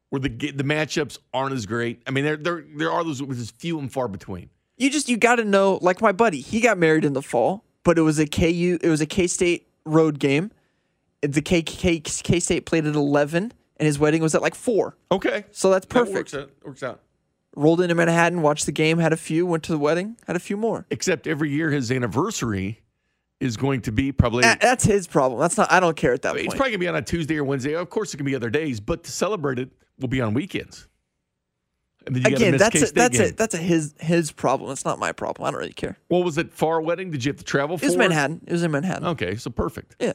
[0.10, 2.02] where the the matchups aren't as great.
[2.08, 4.50] I mean, there there there are those, there's few and far between.
[4.78, 5.80] you just you got to know.
[5.82, 8.78] Like my buddy, he got married in the fall, but it was a KU.
[8.82, 10.52] It was a K State road game.
[11.22, 14.98] The K K K State played at eleven, and his wedding was at like four.
[15.12, 16.32] Okay, So that's perfect.
[16.32, 16.52] That works out.
[16.66, 17.02] Works out.
[17.56, 20.40] rolled into Manhattan, watched the game, had a few, went to the wedding, had a
[20.40, 20.86] few more.
[20.92, 22.82] Except every year his anniversary
[23.40, 24.44] is going to be probably.
[24.44, 25.40] A- that's his problem.
[25.40, 25.72] That's not.
[25.72, 26.58] I don't care at that it's point.
[26.58, 27.76] probably going to be on a Tuesday or Wednesday.
[27.76, 29.70] Of course, it can be other days, but to celebrate it
[30.00, 30.88] will be on weekends.
[32.06, 33.30] And then you Again, that's a, that's game.
[33.30, 34.72] a, that's a his his problem.
[34.72, 35.48] It's not my problem.
[35.48, 35.98] I don't really care.
[36.08, 36.54] What was it?
[36.54, 37.10] Far wedding?
[37.12, 37.86] Did you have to travel for?
[37.86, 38.42] It was Manhattan.
[38.46, 39.08] It was in Manhattan.
[39.08, 39.96] Okay, so perfect.
[40.00, 40.14] Yeah.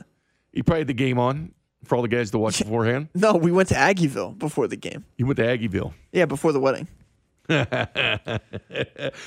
[0.53, 1.53] You probably had the game on
[1.85, 3.09] for all the guys to watch beforehand.
[3.15, 5.05] No, we went to Aggieville before the game.
[5.17, 5.93] You went to Aggieville.
[6.13, 6.87] Yeah, before the wedding.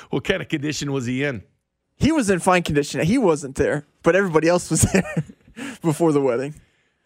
[0.09, 1.43] what kind of condition was he in?
[2.04, 2.99] He was in fine condition.
[3.01, 5.24] He wasn't there, but everybody else was there
[5.82, 6.54] before the wedding.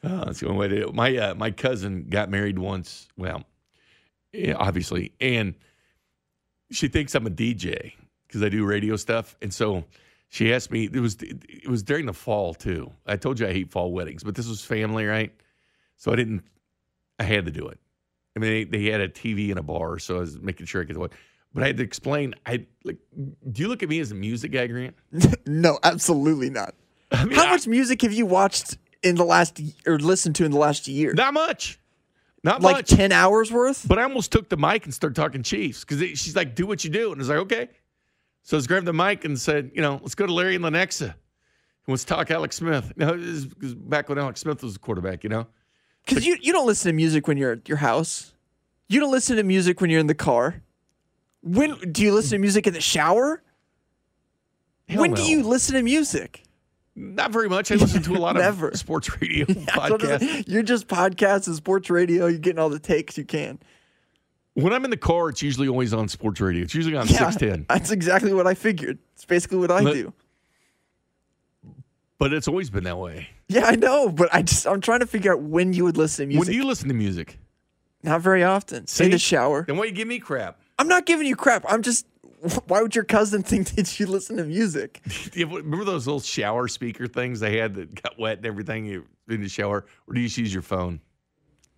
[0.04, 0.94] Oh, that's the only way to do it.
[0.96, 3.08] My uh, my cousin got married once.
[3.16, 3.44] Well,
[4.34, 5.54] yeah, obviously, and
[6.72, 7.94] she thinks I'm a DJ
[8.28, 9.84] because I do radio stuff, and so
[10.30, 10.86] she asked me.
[10.86, 12.92] It was it was during the fall too.
[13.06, 15.32] I told you I hate fall weddings, but this was family, right?
[15.98, 16.44] So I didn't.
[17.20, 17.80] I had to do it.
[18.36, 20.82] I mean, they, they had a TV in a bar, so I was making sure
[20.82, 20.98] I could.
[21.54, 22.36] But I had to explain.
[22.46, 22.98] I like.
[23.16, 24.96] Do you look at me as a music guy, Grant?
[25.48, 26.76] no, absolutely not.
[27.12, 30.88] How much music have you watched in the last or listened to in the last
[30.88, 31.14] year?
[31.14, 31.80] Not much.
[32.44, 32.90] Not like much.
[32.90, 33.88] ten hours worth.
[33.88, 36.84] But I almost took the mic and started talking Chiefs because she's like, "Do what
[36.84, 37.70] you do," and I was like, "Okay."
[38.44, 41.02] So I grabbed the mic and said, "You know, let's go to Larry and Lenexa
[41.06, 41.14] and
[41.88, 45.24] let's talk Alex Smith." No, this is back when Alex Smith was the quarterback.
[45.24, 45.48] You know,
[46.06, 48.34] Because you, you don't listen to music when you're at your house.
[48.88, 50.62] You don't listen to music when you're in the car.
[51.42, 53.42] When do you listen to music in the shower?
[54.90, 55.18] Hell when no.
[55.18, 56.44] do you listen to music?
[57.00, 57.72] not very much.
[57.72, 58.70] I listen to a lot Never.
[58.70, 60.48] of sports radio That's what I'm podcasts.
[60.48, 62.26] You're just podcasts and sports radio.
[62.26, 63.60] You're getting all the takes you can.
[64.56, 66.64] When I'm in the car, it's usually always on sports radio.
[66.64, 68.98] It's usually on Yeah, six ten, That's exactly what I figured.
[69.14, 70.14] It's basically what I Let- do.
[72.18, 73.30] but it's always been that way.
[73.48, 76.24] Yeah, I know, but I just I'm trying to figure out when you would listen
[76.24, 76.40] to music.
[76.48, 77.38] When do you listen to music?
[78.02, 78.86] Not very often.
[79.00, 79.66] In the shower.
[79.68, 80.60] Then why you give me crap?
[80.80, 81.66] I'm not giving you crap.
[81.68, 82.06] I'm just.
[82.68, 85.02] Why would your cousin think that you listen to music?
[85.36, 88.86] Remember those little shower speaker things they had that got wet and everything
[89.28, 91.02] in the shower, or do you just use your phone?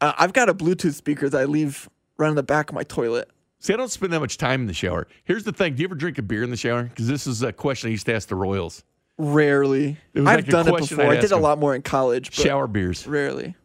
[0.01, 2.83] Uh, I've got a Bluetooth speaker that I leave right on the back of my
[2.83, 3.29] toilet.
[3.59, 5.07] See, I don't spend that much time in the shower.
[5.23, 6.83] Here's the thing: Do you ever drink a beer in the shower?
[6.83, 8.83] Because this is a question I used to ask the Royals.
[9.17, 9.97] Rarely.
[10.15, 11.05] I've like done it before.
[11.05, 12.35] I'd did a lot more in college.
[12.35, 13.05] But Shower beers.
[13.05, 13.55] Rarely.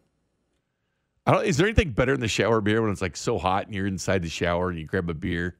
[1.26, 3.66] I don't, is there anything better than the shower beer when it's like so hot
[3.66, 5.56] and you're inside the shower and you grab a beer?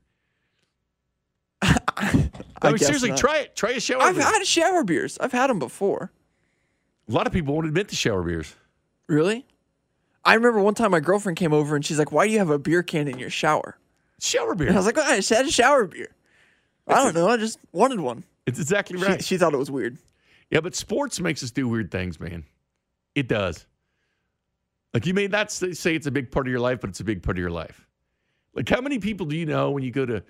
[1.62, 3.18] I, I mean, seriously, not.
[3.18, 3.56] try it.
[3.56, 4.08] Try a shower beer.
[4.08, 4.24] I've beer.
[4.24, 5.18] had shower beers.
[5.18, 6.12] I've had them before.
[7.08, 8.54] a lot of people won't admit to shower beers.
[9.06, 9.46] Really?
[10.24, 12.50] I remember one time my girlfriend came over and she's like, "Why do you have
[12.50, 13.78] a beer can in your shower?"
[14.20, 14.68] Shower beer.
[14.68, 16.14] And I was like, well, "I just had a shower beer."
[16.86, 17.28] I don't know.
[17.28, 18.24] I just wanted one.
[18.46, 19.24] It's exactly She- right.
[19.24, 19.98] She, thought it was weird.
[20.50, 22.44] Yeah, but sports makes us do weird things, man.
[23.14, 23.66] It does.
[24.94, 27.04] Like you may not say it's a big part of your life, but it's a
[27.04, 27.86] big part of your life.
[28.54, 30.22] Like how many people do you know when you go to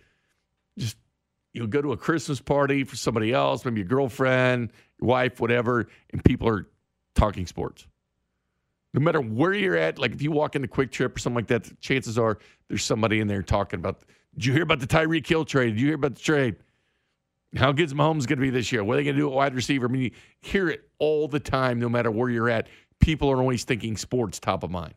[0.79, 0.97] just
[1.53, 5.87] you'll go to a Christmas party for somebody else, maybe your girlfriend, your wife, whatever,
[6.11, 6.67] and people are
[7.15, 7.87] talking sports.
[8.93, 11.81] No matter where you're at, like if you walk into QuikTrip or something like that,
[11.81, 12.39] chances are
[12.69, 14.01] there's somebody in there talking about.
[14.35, 15.71] Did you hear about the Tyreek Hill trade?
[15.71, 16.57] Did you hear about the trade?
[17.57, 18.83] How good's Mahomes going to be this year?
[18.83, 19.87] What are they going to do at wide receiver?
[19.87, 20.11] I mean, you
[20.41, 22.67] hear it all the time, no matter where you're at.
[23.01, 24.95] People are always thinking sports top of mind.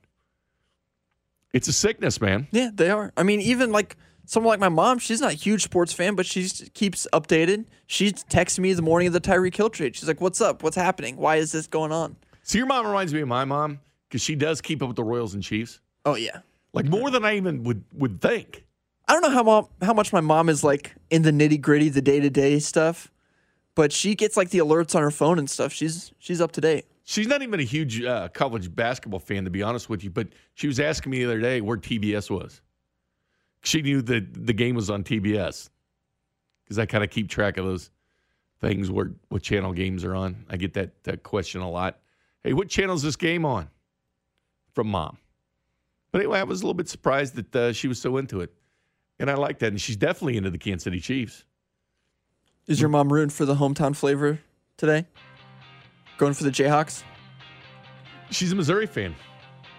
[1.53, 2.47] It's a sickness, man.
[2.51, 3.11] Yeah, they are.
[3.17, 3.95] I mean, even like
[4.25, 7.65] someone like my mom, she's not a huge sports fan, but she keeps updated.
[7.87, 9.95] She texts me the morning of the Tyreek Hill trade.
[9.95, 10.61] She's like, "What's up?
[10.63, 11.15] What's happening?
[11.17, 14.35] Why is this going on?" So your mom reminds me of my mom because she
[14.35, 16.39] does keep up with the Royals and Chiefs, Oh yeah.
[16.73, 18.63] like more than I even would would think.
[19.07, 21.87] I don't know how mom, how much my mom is like in the nitty gritty,
[21.89, 23.09] the day to day stuff,
[23.73, 25.71] but she gets like the alerts on her phone and stuff.
[25.71, 26.85] She's she's up to date.
[27.09, 30.09] She's not even a huge uh, college basketball fan, to be honest with you.
[30.09, 32.61] But she was asking me the other day where TBS was.
[33.63, 35.69] She knew that the game was on TBS
[36.65, 37.91] because I kind of keep track of those
[38.59, 40.45] things where what channel games are on.
[40.49, 41.97] I get that, that question a lot.
[42.43, 43.69] Hey, what channel is this game on?
[44.73, 45.17] From mom.
[46.11, 48.51] But anyway, I was a little bit surprised that uh, she was so into it,
[49.17, 49.67] and I like that.
[49.67, 51.45] And she's definitely into the Kansas City Chiefs.
[52.67, 54.41] Is your mom rooting for the hometown flavor
[54.75, 55.05] today?
[56.17, 57.03] Going for the Jayhawks?
[58.29, 59.15] She's a Missouri fan.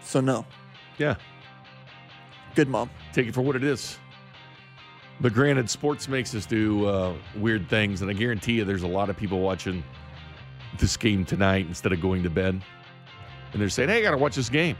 [0.00, 0.46] So no.
[0.98, 1.16] Yeah.
[2.54, 2.90] Good mom.
[3.12, 3.98] take it for what it is.
[5.20, 8.88] But granted, sports makes us do uh, weird things, and I guarantee you, there's a
[8.88, 9.82] lot of people watching
[10.78, 12.62] this game tonight instead of going to bed,
[13.52, 14.76] and they're saying, "Hey, I got to watch this game."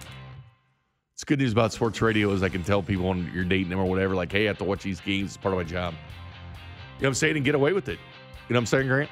[1.14, 3.80] It's good news about sports radio is I can tell people when you're dating them
[3.80, 5.30] or whatever, like, "Hey, I have to watch these games.
[5.30, 6.04] It's part of my job." You know
[7.00, 7.36] what I'm saying?
[7.36, 7.98] And get away with it.
[8.48, 9.10] You know what I'm saying, Grant?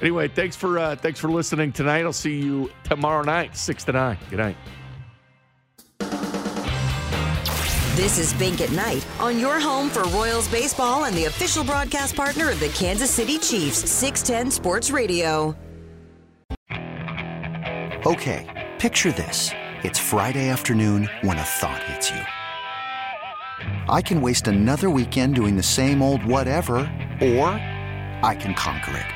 [0.00, 2.04] Anyway, thanks for uh, thanks for listening tonight.
[2.04, 4.18] I'll see you tomorrow night, six to nine.
[4.30, 4.56] Good night.
[7.96, 12.14] This is Bink at Night on your home for Royals baseball and the official broadcast
[12.14, 15.56] partner of the Kansas City Chiefs, 610 Sports Radio.
[18.04, 19.50] Okay, picture this.
[19.82, 22.20] It's Friday afternoon when a thought hits you.
[23.88, 26.76] I can waste another weekend doing the same old whatever,
[27.22, 27.48] or
[28.22, 29.15] I can conquer it.